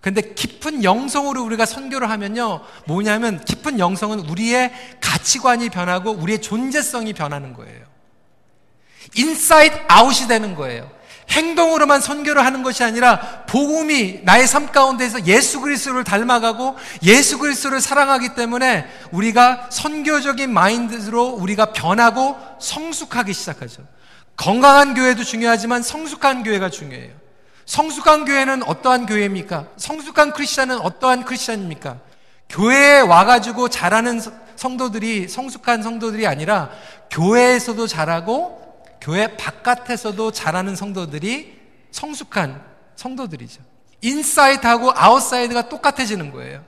근데 0.00 0.22
깊은 0.22 0.82
영성으로 0.82 1.42
우리가 1.44 1.66
선교를 1.66 2.08
하면요. 2.08 2.62
뭐냐면 2.86 3.44
깊은 3.44 3.78
영성은 3.78 4.20
우리의 4.20 4.72
가치관이 5.00 5.68
변하고 5.68 6.12
우리의 6.12 6.40
존재성이 6.40 7.12
변하는 7.12 7.52
거예요. 7.52 7.84
inside 9.14 9.76
out이 9.88 10.26
되는 10.26 10.54
거예요. 10.54 10.90
행동으로만 11.30 12.00
선교를 12.00 12.44
하는 12.44 12.62
것이 12.62 12.84
아니라 12.84 13.44
복음이 13.46 14.20
나의 14.22 14.46
삶 14.46 14.70
가운데서 14.70 15.26
예수 15.26 15.60
그리스도를 15.60 16.04
닮아가고 16.04 16.76
예수 17.02 17.38
그리스도를 17.38 17.80
사랑하기 17.80 18.34
때문에 18.34 18.86
우리가 19.10 19.68
선교적인 19.70 20.52
마인드로 20.52 21.24
우리가 21.30 21.72
변하고 21.72 22.36
성숙하기 22.60 23.32
시작하죠. 23.32 23.82
건강한 24.36 24.94
교회도 24.94 25.24
중요하지만 25.24 25.82
성숙한 25.82 26.42
교회가 26.42 26.70
중요해요. 26.70 27.12
성숙한 27.66 28.24
교회는 28.24 28.62
어떠한 28.64 29.06
교회입니까? 29.06 29.66
성숙한 29.76 30.32
크리스천은 30.32 30.78
어떠한 30.78 31.24
크리스천입니까? 31.24 31.98
교회에 32.48 33.00
와가지고 33.00 33.68
자라는 33.68 34.20
성도들이 34.56 35.28
성숙한 35.28 35.82
성도들이 35.82 36.26
아니라 36.26 36.70
교회에서도 37.10 37.86
자라고 37.86 38.63
교회 39.04 39.36
바깥에서도 39.36 40.30
자라는 40.30 40.74
성도들이 40.76 41.60
성숙한 41.90 42.64
성도들이죠. 42.96 43.60
inside하고 44.00 44.92
outside가 44.94 45.68
똑같아지는 45.68 46.32
거예요. 46.32 46.64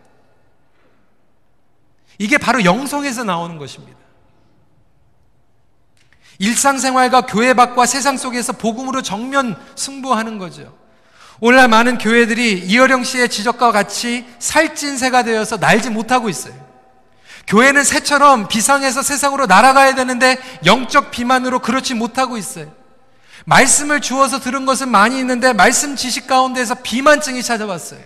이게 2.18 2.36
바로 2.36 2.62
영성에서 2.62 3.24
나오는 3.24 3.56
것입니다. 3.56 3.98
일상생활과 6.38 7.22
교회 7.22 7.54
밖과 7.54 7.86
세상 7.86 8.18
속에서 8.18 8.52
복음으로 8.52 9.00
정면 9.00 9.58
승부하는 9.74 10.36
거죠. 10.36 10.76
오늘날 11.40 11.68
많은 11.68 11.96
교회들이 11.96 12.66
이어령 12.66 13.04
씨의 13.04 13.30
지적과 13.30 13.72
같이 13.72 14.26
살찐 14.38 14.98
새가 14.98 15.22
되어서 15.22 15.56
날지 15.56 15.88
못하고 15.88 16.28
있어요. 16.28 16.65
교회는 17.46 17.84
새처럼 17.84 18.48
비상해서 18.48 19.02
세상으로 19.02 19.46
날아가야 19.46 19.94
되는데 19.94 20.38
영적 20.64 21.10
비만으로 21.10 21.60
그렇지 21.60 21.94
못하고 21.94 22.36
있어요. 22.36 22.72
말씀을 23.44 24.00
주어서 24.00 24.40
들은 24.40 24.66
것은 24.66 24.88
많이 24.88 25.18
있는데 25.20 25.52
말씀 25.52 25.94
지식 25.94 26.26
가운데서 26.26 26.76
비만증이 26.82 27.42
찾아왔어요. 27.42 28.00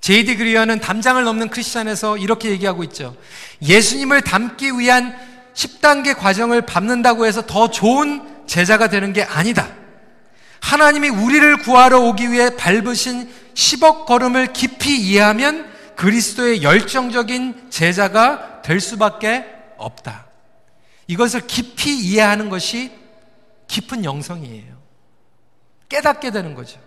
제이디 0.00 0.36
그리어는 0.36 0.80
담장을 0.80 1.22
넘는 1.22 1.50
크리스찬에서 1.50 2.16
이렇게 2.16 2.50
얘기하고 2.50 2.82
있죠. 2.84 3.16
예수님을 3.62 4.22
닮기 4.22 4.78
위한 4.78 5.16
10단계 5.54 6.16
과정을 6.16 6.62
밟는다고 6.62 7.26
해서 7.26 7.46
더 7.46 7.70
좋은 7.70 8.22
제자가 8.46 8.88
되는 8.88 9.12
게 9.12 9.22
아니다. 9.22 9.68
하나님이 10.60 11.08
우리를 11.10 11.58
구하러 11.58 12.00
오기 12.00 12.32
위해 12.32 12.56
밟으신 12.56 13.30
10억 13.54 14.06
걸음을 14.06 14.52
깊이 14.52 14.96
이해하면 14.96 15.71
그리스도의 16.02 16.64
열정적인 16.64 17.70
제자가 17.70 18.60
될 18.62 18.80
수밖에 18.80 19.46
없다. 19.76 20.26
이것을 21.06 21.46
깊이 21.46 21.96
이해하는 21.96 22.48
것이 22.48 22.90
깊은 23.68 24.04
영성이에요. 24.04 24.82
깨닫게 25.88 26.32
되는 26.32 26.56
거죠. 26.56 26.80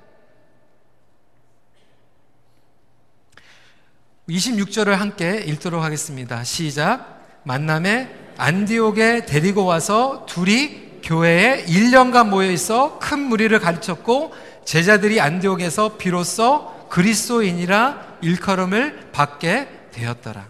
26절을 4.28 4.96
함께 4.96 5.40
읽도록 5.48 5.82
하겠습니다. 5.82 6.44
시작. 6.44 7.42
만남에 7.44 8.14
안디옥에 8.36 9.26
데리고 9.26 9.64
와서 9.64 10.26
둘이 10.28 11.00
교회에 11.04 11.64
1년간 11.68 12.28
모여 12.28 12.52
있어 12.52 13.00
큰 13.00 13.20
무리를 13.20 13.58
가르쳤고 13.60 14.34
제자들이 14.66 15.22
안디옥에서 15.22 15.96
비로소 15.96 16.76
그리스도인이라 16.90 18.05
일컬음을 18.22 19.10
받게 19.12 19.68
되었더라. 19.92 20.46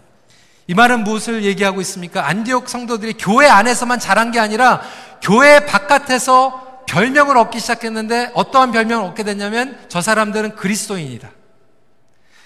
이 0.68 0.74
말은 0.74 1.04
무엇을 1.04 1.44
얘기하고 1.44 1.80
있습니까? 1.82 2.26
안디옥 2.26 2.68
성도들이 2.68 3.14
교회 3.14 3.46
안에서만 3.46 4.00
자란 4.00 4.32
게 4.32 4.40
아니라 4.40 4.82
교회 5.22 5.64
바깥에서 5.64 6.84
별명을 6.86 7.36
얻기 7.36 7.60
시작했는데 7.60 8.32
어떠한 8.34 8.72
별명을 8.72 9.04
얻게 9.06 9.22
됐냐면 9.22 9.78
저 9.88 10.00
사람들은 10.00 10.56
그리스도인이다. 10.56 11.30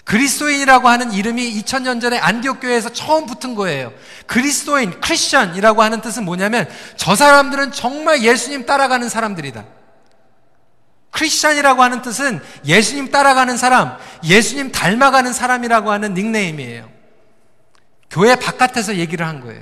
그리스도인이라고 0.03 0.89
하는 0.89 1.11
이름이 1.11 1.61
2000년 1.61 2.01
전에 2.01 2.17
안디옥 2.17 2.59
교회에서 2.59 2.89
처음 2.89 3.25
붙은 3.27 3.55
거예요. 3.55 3.93
그리스도인, 4.25 4.99
크리스천이라고 4.99 5.81
하는 5.81 6.01
뜻은 6.01 6.25
뭐냐면 6.25 6.67
저 6.97 7.15
사람들은 7.15 7.71
정말 7.71 8.23
예수님 8.23 8.65
따라가는 8.65 9.09
사람들이다. 9.09 9.63
크리스찬이라고 11.11 11.83
하는 11.83 12.01
뜻은 12.01 12.41
예수님 12.65 13.11
따라가는 13.11 13.57
사람, 13.57 13.97
예수님 14.23 14.71
닮아가는 14.71 15.33
사람이라고 15.33 15.91
하는 15.91 16.13
닉네임이에요. 16.13 16.89
교회 18.09 18.35
바깥에서 18.35 18.95
얘기를 18.95 19.25
한 19.27 19.41
거예요. 19.41 19.61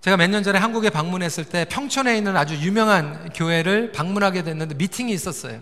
제가 0.00 0.16
몇 0.16 0.30
년 0.30 0.44
전에 0.44 0.58
한국에 0.58 0.88
방문했을 0.90 1.44
때 1.44 1.64
평촌에 1.68 2.16
있는 2.16 2.36
아주 2.36 2.54
유명한 2.54 3.30
교회를 3.34 3.90
방문하게 3.90 4.44
됐는데 4.44 4.76
미팅이 4.76 5.12
있었어요. 5.12 5.60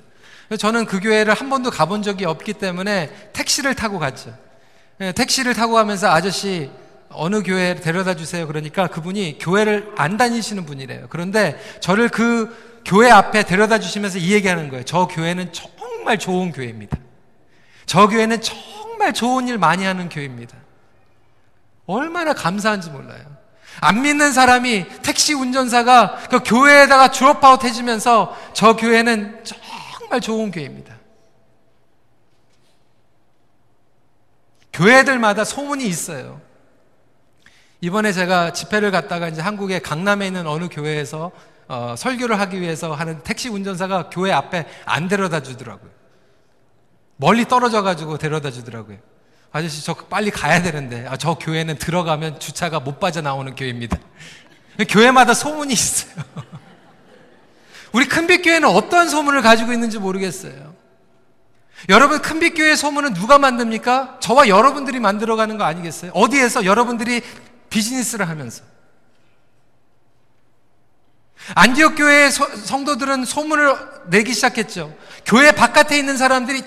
저는 0.59 0.85
그 0.85 1.01
교회를 1.01 1.33
한 1.33 1.49
번도 1.49 1.71
가본 1.71 2.03
적이 2.03 2.27
없기 2.27 2.53
때문에 2.55 3.31
택시를 3.33 3.75
타고 3.75 3.99
갔죠. 3.99 4.37
예, 5.01 5.13
택시를 5.13 5.55
타고 5.55 5.73
가면서 5.73 6.11
아저씨 6.11 6.71
어느 7.15 7.43
교회 7.43 7.75
데려다 7.75 8.15
주세요. 8.15 8.47
그러니까 8.47 8.87
그분이 8.87 9.39
교회를 9.39 9.93
안 9.97 10.17
다니시는 10.17 10.67
분이래요. 10.67 11.07
그런데 11.11 11.59
저를 11.81 12.09
그 12.09 12.83
교회 12.85 13.11
앞에 13.11 13.45
데려다 13.45 13.79
주시면서 13.79 14.19
이 14.19 14.33
얘기하는 14.33 14.69
거예요. 14.69 14.85
저 14.85 15.07
교회는 15.07 15.53
정말 15.53 16.19
좋은 16.19 16.53
교회입니다. 16.53 16.99
저 17.87 18.09
교회는 18.09 18.41
정말 18.41 19.13
좋은 19.13 19.49
일 19.49 19.59
많이 19.59 19.85
하는 19.85 20.09
교회입니다. 20.09 20.57
얼마나 21.87 22.33
감사한지 22.33 22.91
몰라요. 22.91 23.35
안 23.81 24.03
믿는 24.03 24.33
사람이 24.33 24.87
택시 25.03 25.35
운전사가 25.35 26.27
그 26.31 26.41
교회에다가 26.41 27.11
드롭아웃 27.11 27.65
해주면서 27.65 28.37
저 28.53 28.77
교회는 28.77 29.45
정말 29.45 30.21
좋은 30.21 30.51
교회입니다. 30.51 30.95
교회들마다 34.73 35.45
소문이 35.45 35.87
있어요. 35.87 36.41
이번에 37.85 38.13
제가 38.13 38.55
집회를 38.55 38.91
갔다가 38.91 39.29
이제 39.29 39.43
한국의 39.43 39.83
강남에 39.83 40.27
있는 40.27 40.47
어느 40.47 40.71
교회에서 40.71 41.31
어, 41.69 41.95
설교를 41.99 42.41
하기 42.41 42.59
위해서 42.63 42.95
하는 42.95 43.23
택시 43.23 43.51
운전사가 43.51 44.09
교회 44.09 44.33
앞에 44.33 44.65
안 44.87 45.07
데려다 45.07 45.43
주더라고요. 45.43 45.91
멀리 47.17 47.47
떨어져 47.47 47.83
가지고 47.83 48.17
데려다 48.17 48.51
주더라고요. 48.51 48.97
아저씨 49.53 49.85
저 49.85 49.93
빨리 49.93 50.31
가야 50.31 50.63
되는데 50.63 51.07
아, 51.07 51.19
저 51.19 51.35
교회는 51.35 51.77
들어가면 51.77 52.41
주차가 52.41 52.81
못 52.81 53.01
빠져나오는 53.01 53.55
교회입니다. 53.55 53.99
교회마다 54.89 55.35
소문이 55.35 55.75
있어요. 55.75 56.25
우리 57.93 58.09
큰빛 58.09 58.45
교회는 58.45 58.67
어떤 58.67 59.11
소문을 59.11 59.43
가지고 59.43 59.75
있는지 59.75 59.99
모르겠어요. 59.99 60.75
여러분 61.91 62.23
큰빛교회 62.23 62.77
소문은 62.77 63.13
누가 63.13 63.39
만듭니까? 63.39 64.17
저와 64.21 64.49
여러분들이 64.49 65.01
만들어가는 65.01 65.59
거 65.59 65.65
아니겠어요? 65.65 66.13
어디에서 66.15 66.65
여러분들이 66.65 67.21
비즈니스를 67.75 68.29
하면서 68.29 68.63
안디옥 71.57 71.97
교회 71.97 72.31
성도들은 72.31 73.25
소문을 73.25 73.77
내기 74.07 74.33
시작했죠. 74.33 74.97
교회 75.27 75.51
바깥에 75.51 75.99
있는 75.99 76.17
사람들이 76.17 76.63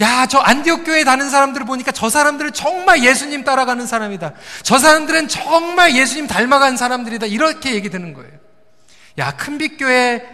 야, 0.00 0.26
저 0.26 0.38
안디옥 0.38 0.84
교회 0.84 1.02
다니는 1.02 1.28
사람들을 1.28 1.66
보니까 1.66 1.90
저 1.90 2.08
사람들은 2.08 2.52
정말 2.52 3.04
예수님 3.04 3.42
따라가는 3.42 3.86
사람이다. 3.86 4.32
저 4.62 4.78
사람들은 4.78 5.26
정말 5.28 5.96
예수님 5.96 6.28
닮아간 6.28 6.76
사람들이다. 6.76 7.26
이렇게 7.26 7.74
얘기 7.74 7.90
되는 7.90 8.14
거예요. 8.14 8.32
야, 9.18 9.36
큰빛 9.36 9.78
교회 9.78 10.24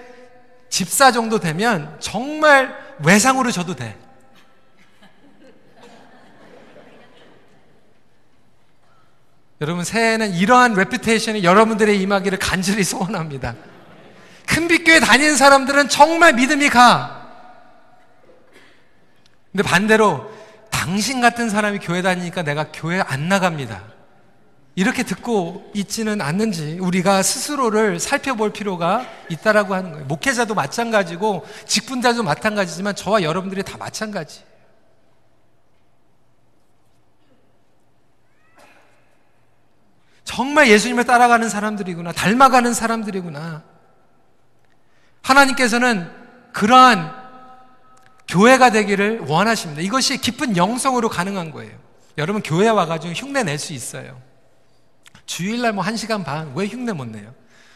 집사 0.68 1.12
정도 1.12 1.40
되면 1.40 1.96
정말 1.98 2.74
외상으로 3.00 3.50
줘도 3.50 3.74
돼. 3.74 3.98
여러분 9.60 9.84
새해에는 9.84 10.34
이러한 10.34 10.72
reputation이 10.74 11.44
여러분들의 11.44 12.00
임하기를 12.00 12.38
간절히 12.38 12.82
소원합니다. 12.82 13.54
큰 14.46 14.68
빛교회 14.68 15.00
다니는 15.00 15.36
사람들은 15.36 15.88
정말 15.88 16.32
믿음이 16.32 16.70
가. 16.70 17.28
근데 19.52 19.62
반대로 19.62 20.30
당신 20.70 21.20
같은 21.20 21.50
사람이 21.50 21.80
교회 21.80 22.00
다니니까 22.00 22.42
내가 22.42 22.68
교회 22.72 23.00
안 23.00 23.28
나갑니다. 23.28 23.82
이렇게 24.76 25.02
듣고 25.02 25.70
있지는 25.74 26.22
않는지 26.22 26.78
우리가 26.80 27.22
스스로를 27.22 28.00
살펴볼 28.00 28.52
필요가 28.52 29.04
있다라고 29.28 29.74
하는 29.74 29.92
거예요. 29.92 30.06
목회자도 30.06 30.54
마찬가지고 30.54 31.44
직분자도 31.66 32.22
마찬가지지만 32.22 32.94
저와 32.94 33.22
여러분들이 33.22 33.62
다 33.62 33.76
마찬가지. 33.76 34.40
정말 40.24 40.68
예수님을 40.68 41.04
따라가는 41.04 41.48
사람들이구나. 41.48 42.12
닮아가는 42.12 42.72
사람들이구나. 42.74 43.62
하나님께서는 45.22 46.10
그러한 46.52 47.18
교회가 48.28 48.70
되기를 48.70 49.20
원하십니다. 49.26 49.82
이것이 49.82 50.18
깊은 50.18 50.56
영성으로 50.56 51.08
가능한 51.08 51.50
거예요. 51.50 51.76
여러분 52.18 52.42
교회 52.42 52.68
와가지고 52.68 53.12
흉내 53.14 53.42
낼 53.42 53.58
수 53.58 53.72
있어요. 53.72 54.20
주일날 55.26 55.72
뭐한 55.72 55.96
시간 55.96 56.24
반 56.24 56.52
왜 56.54 56.66
흉내 56.66 56.92
못 56.92 57.06
내요? 57.06 57.34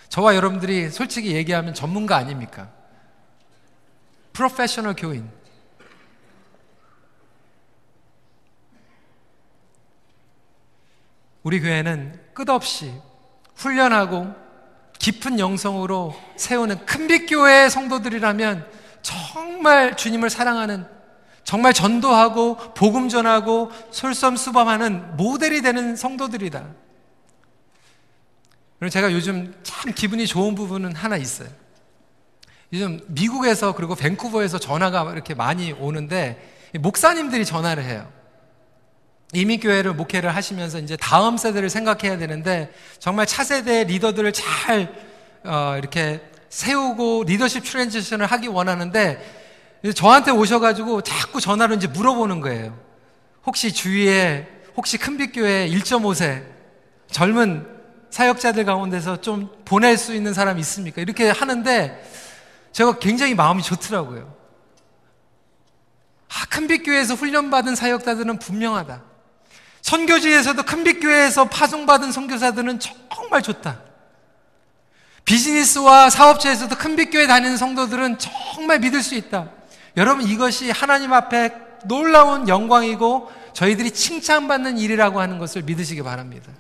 저와 0.09 0.35
여러분들이 0.37 0.91
솔직히 0.91 1.33
얘기하면 1.35 1.75
전문가 1.75 2.17
아닙니까? 2.17 2.71
프로페셔널 4.33 4.95
교인. 4.97 5.29
우리 11.43 11.61
교회는 11.61 12.21
끝없이 12.35 12.93
훈련하고 13.55 14.35
깊은 14.99 15.39
영성으로 15.39 16.15
세우는 16.37 16.87
큰빛교회 16.87 17.69
성도들이라면 17.69 18.67
정말 19.03 19.97
주님을 19.97 20.31
사랑하는 20.31 20.87
정말 21.45 21.75
전도하고 21.75 22.57
복음 22.75 23.09
전하고 23.09 23.71
솔선수범하는 23.91 25.17
모델이 25.17 25.61
되는 25.63 25.95
성도들이다. 25.95 26.65
그리고 28.79 28.91
제가 28.91 29.13
요즘 29.13 29.55
참 29.63 29.93
기분이 29.93 30.27
좋은 30.27 30.55
부분은 30.55 30.95
하나 30.95 31.17
있어요. 31.17 31.49
요즘 32.73 33.01
미국에서 33.09 33.75
그리고 33.75 33.95
밴쿠버에서 33.95 34.59
전화가 34.59 35.13
이렇게 35.13 35.35
많이 35.35 35.73
오는데 35.73 36.71
목사님들이 36.81 37.45
전화를 37.45 37.85
해요. 37.85 38.11
이민교회를 39.35 39.95
목회를 39.95 40.35
하시면서 40.35 40.79
이제 40.79 40.97
다음 40.97 41.37
세대를 41.37 41.71
생각해야 41.71 42.19
되는데 42.19 42.73
정말 42.99 43.27
차세대 43.27 43.85
리더들을 43.85 44.33
잘 44.33 44.93
어, 45.45 45.75
이렇게 45.79 46.21
세우고 46.49 47.25
리더십 47.27 47.65
트랜지션을 47.65 48.27
하기 48.27 48.49
원하는데 48.49 49.45
저한테 49.95 50.31
오셔가지고 50.31 51.03
자꾸 51.03 51.41
전화로 51.41 51.75
이제 51.75 51.87
물어보는 51.87 52.41
거예요. 52.41 52.79
혹시 53.45 53.73
주위에 53.73 54.49
혹시 54.77 54.97
큰빛교회 54.97 55.69
1.5세 55.69 56.45
젊은 57.11 57.67
사역자들 58.11 58.65
가운데서 58.65 59.21
좀 59.21 59.51
보낼 59.65 59.99
수 59.99 60.15
있는 60.15 60.33
사람 60.33 60.59
있습니까? 60.61 61.03
이렇게 61.03 61.31
하는데 61.31 62.03
제가 62.73 62.99
굉장히 62.99 63.35
마음이 63.35 63.63
좋더라고요. 63.63 64.35
아, 66.29 66.47
큰빛교회에서 66.47 67.15
훈련받은 67.15 67.75
사역자들은 67.75 68.39
분명하다. 68.39 69.14
선교지에서도 69.85 70.63
큰빛교회에서 70.63 71.45
파송받은 71.51 72.11
선교사들은 72.11 72.81
정말 73.11 73.43
좋다. 73.43 73.81
비즈니스와 75.27 76.09
사업체에서도 76.09 76.75
큰빛교회 76.75 77.27
다니는 77.27 77.59
성도들은 77.59 78.19
정말 78.19 78.79
믿을 78.81 79.03
수 79.03 79.15
있다. 79.15 79.51
여러분 79.99 80.27
이것이 80.27 80.71
하나님 80.71 81.13
앞에 81.13 81.53
놀라운 81.85 82.49
영광이고 82.49 83.31
저희들이 83.53 83.91
칭찬받는 83.91 84.79
일이라고 84.79 85.21
하는 85.21 85.39
것을 85.39 85.63
믿으시기 85.63 86.03
바랍니다. 86.03 86.51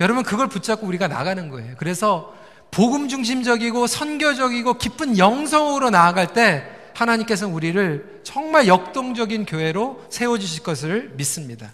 여러분 0.00 0.22
그걸 0.22 0.48
붙잡고 0.48 0.86
우리가 0.86 1.08
나가는 1.08 1.50
거예요. 1.50 1.74
그래서 1.76 2.34
복음 2.70 3.06
중심적이고 3.08 3.86
선교적이고 3.86 4.78
깊은 4.78 5.18
영성으로 5.18 5.90
나아갈 5.90 6.32
때 6.32 6.66
하나님께서는 6.94 7.52
우리를 7.52 8.22
정말 8.24 8.66
역동적인 8.66 9.44
교회로 9.44 10.06
세워 10.08 10.38
주실 10.38 10.62
것을 10.62 11.12
믿습니다. 11.16 11.70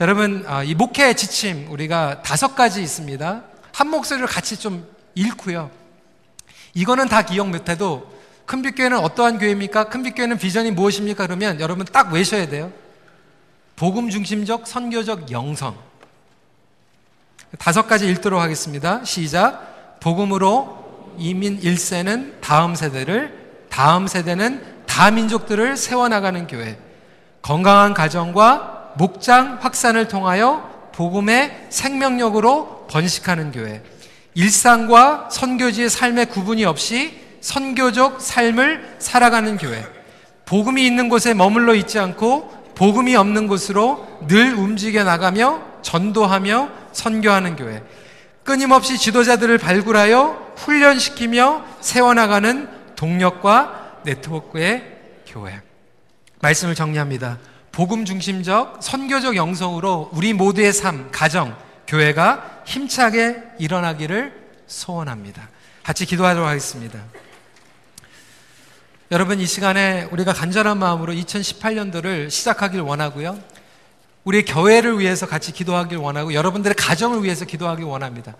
여러분, 0.00 0.44
아, 0.46 0.62
이 0.62 0.74
목회의 0.74 1.14
지침, 1.14 1.66
우리가 1.70 2.22
다섯 2.22 2.54
가지 2.54 2.82
있습니다. 2.82 3.42
한 3.72 3.90
목소리를 3.90 4.26
같이 4.26 4.56
좀 4.56 4.86
잃고요. 5.14 5.70
이거는 6.72 7.08
다 7.08 7.20
기억 7.22 7.50
못해도 7.50 8.10
큰빛교회는 8.46 8.98
어떠한 8.98 9.38
교회입니까? 9.38 9.84
큰빛교회는 9.90 10.38
비전이 10.38 10.70
무엇입니까? 10.70 11.26
그러면 11.26 11.60
여러분 11.60 11.84
딱 11.84 12.12
외셔야 12.12 12.48
돼요. 12.48 12.72
복음 13.76 14.08
중심적, 14.08 14.66
선교적 14.66 15.30
영성. 15.30 15.76
다섯 17.58 17.86
가지 17.86 18.08
읽도록 18.08 18.40
하겠습니다. 18.40 19.04
시작. 19.04 20.00
복음으로 20.00 21.14
이민 21.18 21.60
1세는 21.60 22.40
다음 22.40 22.74
세대를, 22.74 23.66
다음 23.68 24.06
세대는 24.06 24.84
다 24.86 25.10
민족들을 25.10 25.76
세워나가는 25.76 26.46
교회. 26.46 26.78
건강한 27.42 27.92
가정과 27.92 28.79
목장 28.96 29.58
확산을 29.60 30.08
통하여 30.08 30.90
복음의 30.92 31.68
생명력으로 31.70 32.86
번식하는 32.90 33.52
교회. 33.52 33.82
일상과 34.34 35.28
선교지의 35.30 35.90
삶의 35.90 36.26
구분이 36.26 36.64
없이 36.64 37.20
선교적 37.40 38.20
삶을 38.20 38.96
살아가는 38.98 39.56
교회. 39.56 39.84
복음이 40.44 40.84
있는 40.84 41.08
곳에 41.08 41.34
머물러 41.34 41.74
있지 41.74 41.98
않고 41.98 42.72
복음이 42.74 43.14
없는 43.14 43.46
곳으로 43.46 44.06
늘 44.26 44.54
움직여 44.54 45.04
나가며 45.04 45.62
전도하며 45.82 46.68
선교하는 46.92 47.56
교회. 47.56 47.82
끊임없이 48.44 48.98
지도자들을 48.98 49.58
발굴하여 49.58 50.54
훈련시키며 50.56 51.64
세워나가는 51.80 52.68
동력과 52.96 54.00
네트워크의 54.04 54.84
교회. 55.26 55.60
말씀을 56.40 56.74
정리합니다. 56.74 57.38
복음 57.72 58.04
중심적 58.04 58.78
선교적 58.82 59.36
영성으로 59.36 60.10
우리 60.12 60.32
모두의 60.32 60.72
삶, 60.72 61.10
가정, 61.12 61.56
교회가 61.86 62.62
힘차게 62.66 63.42
일어나기를 63.58 64.32
소원합니다. 64.66 65.48
같이 65.82 66.06
기도하도록 66.06 66.48
하겠습니다. 66.48 67.00
여러분 69.12 69.40
이 69.40 69.46
시간에 69.46 70.06
우리가 70.12 70.32
간절한 70.32 70.78
마음으로 70.78 71.12
2018년도를 71.12 72.30
시작하길 72.30 72.80
원하고요. 72.80 73.38
우리 74.22 74.44
교회를 74.44 74.98
위해서 74.98 75.26
같이 75.26 75.52
기도하길 75.52 75.98
원하고 75.98 76.34
여러분들의 76.34 76.74
가정을 76.74 77.24
위해서 77.24 77.44
기도하길 77.44 77.84
원합니다. 77.86 78.36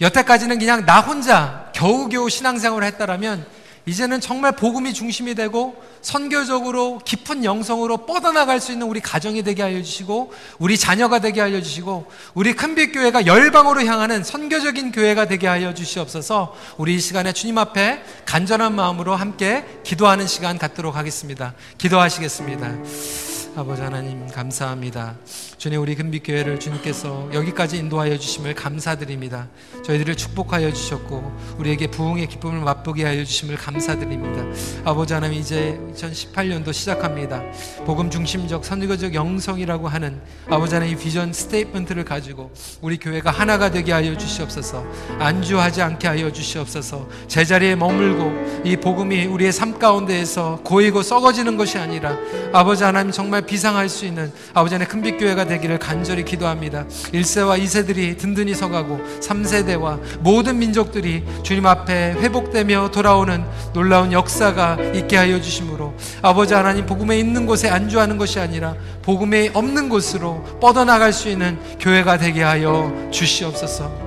여태까지는 0.00 0.58
그냥 0.58 0.86
나 0.86 1.00
혼자 1.00 1.70
겨우겨우 1.74 2.30
신앙생활을 2.30 2.86
했다라면 2.88 3.46
이제는 3.86 4.20
정말 4.20 4.52
복음이 4.52 4.94
중심이 4.94 5.34
되고 5.34 5.76
선교적으로 6.00 7.00
깊은 7.04 7.44
영성으로 7.44 8.06
뻗어나갈 8.06 8.60
수 8.60 8.72
있는 8.72 8.86
우리 8.86 9.00
가정이 9.00 9.42
되게 9.42 9.62
알려 9.62 9.82
주시고 9.82 10.32
우리 10.58 10.78
자녀가 10.78 11.18
되게 11.18 11.40
알려 11.42 11.60
주시고 11.60 12.06
우리 12.34 12.54
큰빛 12.54 12.92
교회가 12.92 13.26
열방으로 13.26 13.84
향하는 13.84 14.24
선교적인 14.24 14.92
교회가 14.92 15.26
되게 15.26 15.46
하여 15.46 15.74
주시옵소서 15.74 16.56
우리 16.78 16.94
이 16.94 17.00
시간에 17.00 17.32
주님 17.32 17.58
앞에 17.58 18.02
간절한 18.24 18.74
마음으로 18.74 19.14
함께 19.14 19.64
기도하는 19.82 20.26
시간 20.26 20.58
갖도록 20.58 20.96
하겠습니다. 20.96 21.54
기도하시겠습니다. 21.76 23.33
아버지 23.56 23.82
하나님 23.82 24.26
감사합니다. 24.26 25.14
주님 25.58 25.80
우리 25.80 25.94
큰빛교회를 25.94 26.58
주님께서 26.58 27.28
여기까지 27.32 27.76
인도하여 27.76 28.18
주심을 28.18 28.52
감사드립니다. 28.54 29.46
저희들을 29.84 30.16
축복하여 30.16 30.72
주셨고 30.72 31.32
우리에게 31.58 31.86
부흥의 31.86 32.26
기쁨을 32.26 32.58
맛보게 32.62 33.04
하여 33.04 33.22
주심을 33.22 33.54
감사드립니다. 33.54 34.44
아버지 34.84 35.14
하나님 35.14 35.38
이제 35.38 35.78
2018년도 35.94 36.72
시작합니다. 36.72 37.44
복음 37.86 38.10
중심적 38.10 38.64
선교적 38.64 39.14
영성이라고 39.14 39.86
하는 39.86 40.20
아버지 40.50 40.74
하나님 40.74 40.98
vision 40.98 41.32
statement를 41.32 42.04
가지고 42.04 42.50
우리 42.80 42.98
교회가 42.98 43.30
하나가 43.30 43.70
되게 43.70 43.92
하여 43.92 44.16
주시옵소서. 44.16 44.84
안주하지 45.20 45.80
않게 45.80 46.08
하여 46.08 46.32
주시옵소서. 46.32 47.08
제자리에 47.28 47.76
머물고 47.76 48.64
이 48.64 48.76
복음이 48.76 49.26
우리의 49.26 49.52
삶 49.52 49.78
가운데에서 49.78 50.58
고이고 50.64 51.04
썩어지는 51.04 51.56
것이 51.56 51.78
아니라 51.78 52.16
아버지 52.52 52.82
하나님 52.82 53.12
정말 53.12 53.43
비상할 53.46 53.88
수 53.88 54.04
있는 54.06 54.32
아버지 54.52 54.74
하나님 54.74 54.90
큰빛 54.90 55.18
교회가 55.18 55.46
되기를 55.46 55.78
간절히 55.78 56.24
기도합니다. 56.24 56.86
1세와 57.12 57.60
2세들이 57.62 58.18
든든히 58.18 58.54
서가고 58.54 59.00
3세대와 59.20 60.20
모든 60.20 60.58
민족들이 60.58 61.24
주님 61.42 61.66
앞에 61.66 62.12
회복되며 62.12 62.90
돌아오는 62.90 63.44
놀라운 63.72 64.12
역사가 64.12 64.78
있게 64.94 65.16
하여 65.16 65.40
주심으로 65.40 65.94
아버지 66.22 66.54
하나님 66.54 66.86
복음에 66.86 67.18
있는 67.18 67.46
곳에 67.46 67.68
안주하는 67.68 68.18
것이 68.18 68.40
아니라 68.40 68.74
복음에 69.02 69.50
없는 69.54 69.88
곳으로 69.88 70.42
뻗어나갈 70.60 71.12
수 71.12 71.28
있는 71.28 71.58
교회가 71.78 72.18
되게 72.18 72.42
하여 72.42 72.92
주시옵소서. 73.10 74.04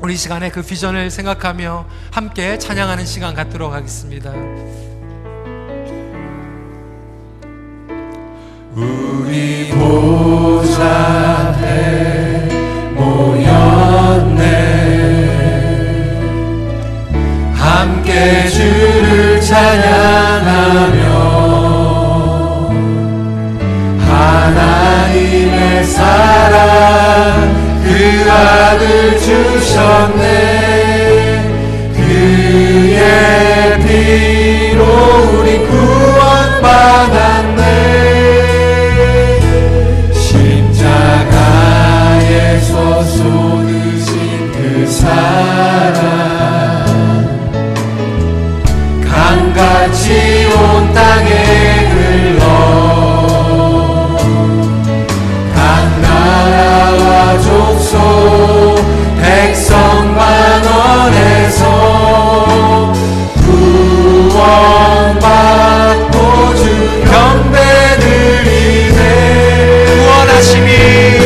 우리 0.00 0.16
시간에 0.16 0.50
그 0.50 0.62
비전을 0.62 1.10
생각하며 1.10 1.86
함께 2.12 2.58
찬양하는 2.58 3.04
시간 3.04 3.34
갖도록 3.34 3.72
하겠습니다. 3.72 4.32
우리 8.74 9.70
보좌에 9.70 10.68
모였네. 12.94 14.48
함께 17.54 18.48
주를 18.48 19.40
찬양하며 19.40 20.98
하나님의 24.06 25.84
사랑 25.84 27.54
그 27.82 28.30
아들 28.30 29.18
주셨네 29.18 30.47
하심이 70.38 71.17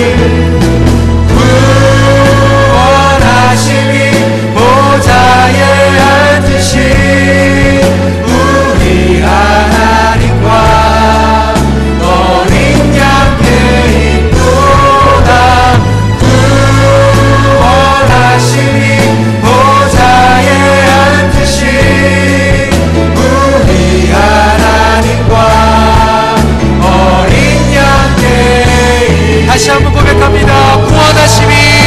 다시 29.53 29.69
한번 29.69 29.93
고백합니다. 29.93 30.79
구원하심이 30.79 31.82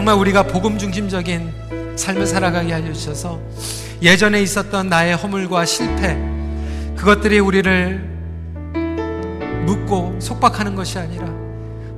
정말 0.00 0.14
우리가 0.14 0.44
복음 0.44 0.78
중심적인 0.78 1.52
삶을 1.94 2.24
살아가게 2.26 2.72
하여 2.72 2.90
주셔서 2.90 3.38
예전에 4.00 4.40
있었던 4.40 4.88
나의 4.88 5.14
허물과 5.14 5.66
실패 5.66 6.16
그것들이 6.96 7.38
우리를 7.38 8.08
묻고 9.66 10.16
속박하는 10.18 10.74
것이 10.74 10.98
아니라 10.98 11.26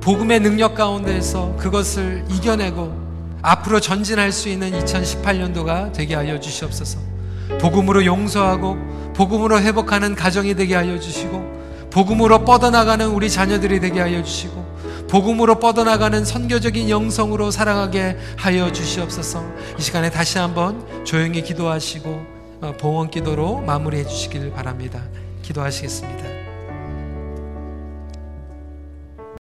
복음의 0.01 0.41
능력 0.41 0.75
가운데에서 0.75 1.55
그것을 1.55 2.25
이겨내고 2.29 2.93
앞으로 3.41 3.79
전진할 3.79 4.33
수 4.33 4.49
있는 4.49 4.71
2018년도가 4.83 5.93
되게 5.93 6.15
하여 6.15 6.41
주시옵소서. 6.41 6.99
복음으로 7.61 8.03
용서하고 8.03 9.13
복음으로 9.15 9.61
회복하는 9.61 10.13
가정이 10.13 10.55
되게 10.55 10.75
하여 10.75 10.99
주시고 10.99 11.87
복음으로 11.89 12.43
뻗어나가는 12.43 13.07
우리 13.07 13.29
자녀들이 13.29 13.79
되게 13.79 14.01
하여 14.01 14.21
주시고 14.21 14.62
복음으로 15.13 15.59
뻗어나가는 15.59 16.25
선교적인 16.25 16.89
영성으로 16.89 17.51
살아가게 17.51 18.17
하여 18.35 18.71
주시옵소서. 18.71 19.43
이 19.77 19.81
시간에 19.83 20.09
다시 20.09 20.39
한번 20.39 20.83
조용히 21.05 21.43
기도하시고 21.43 22.25
어, 22.61 22.73
봉헌 22.79 23.11
기도로 23.11 23.59
마무리해 23.59 24.07
주시길 24.07 24.51
바랍니다. 24.53 25.03
기도하시겠습니다. 25.43 26.42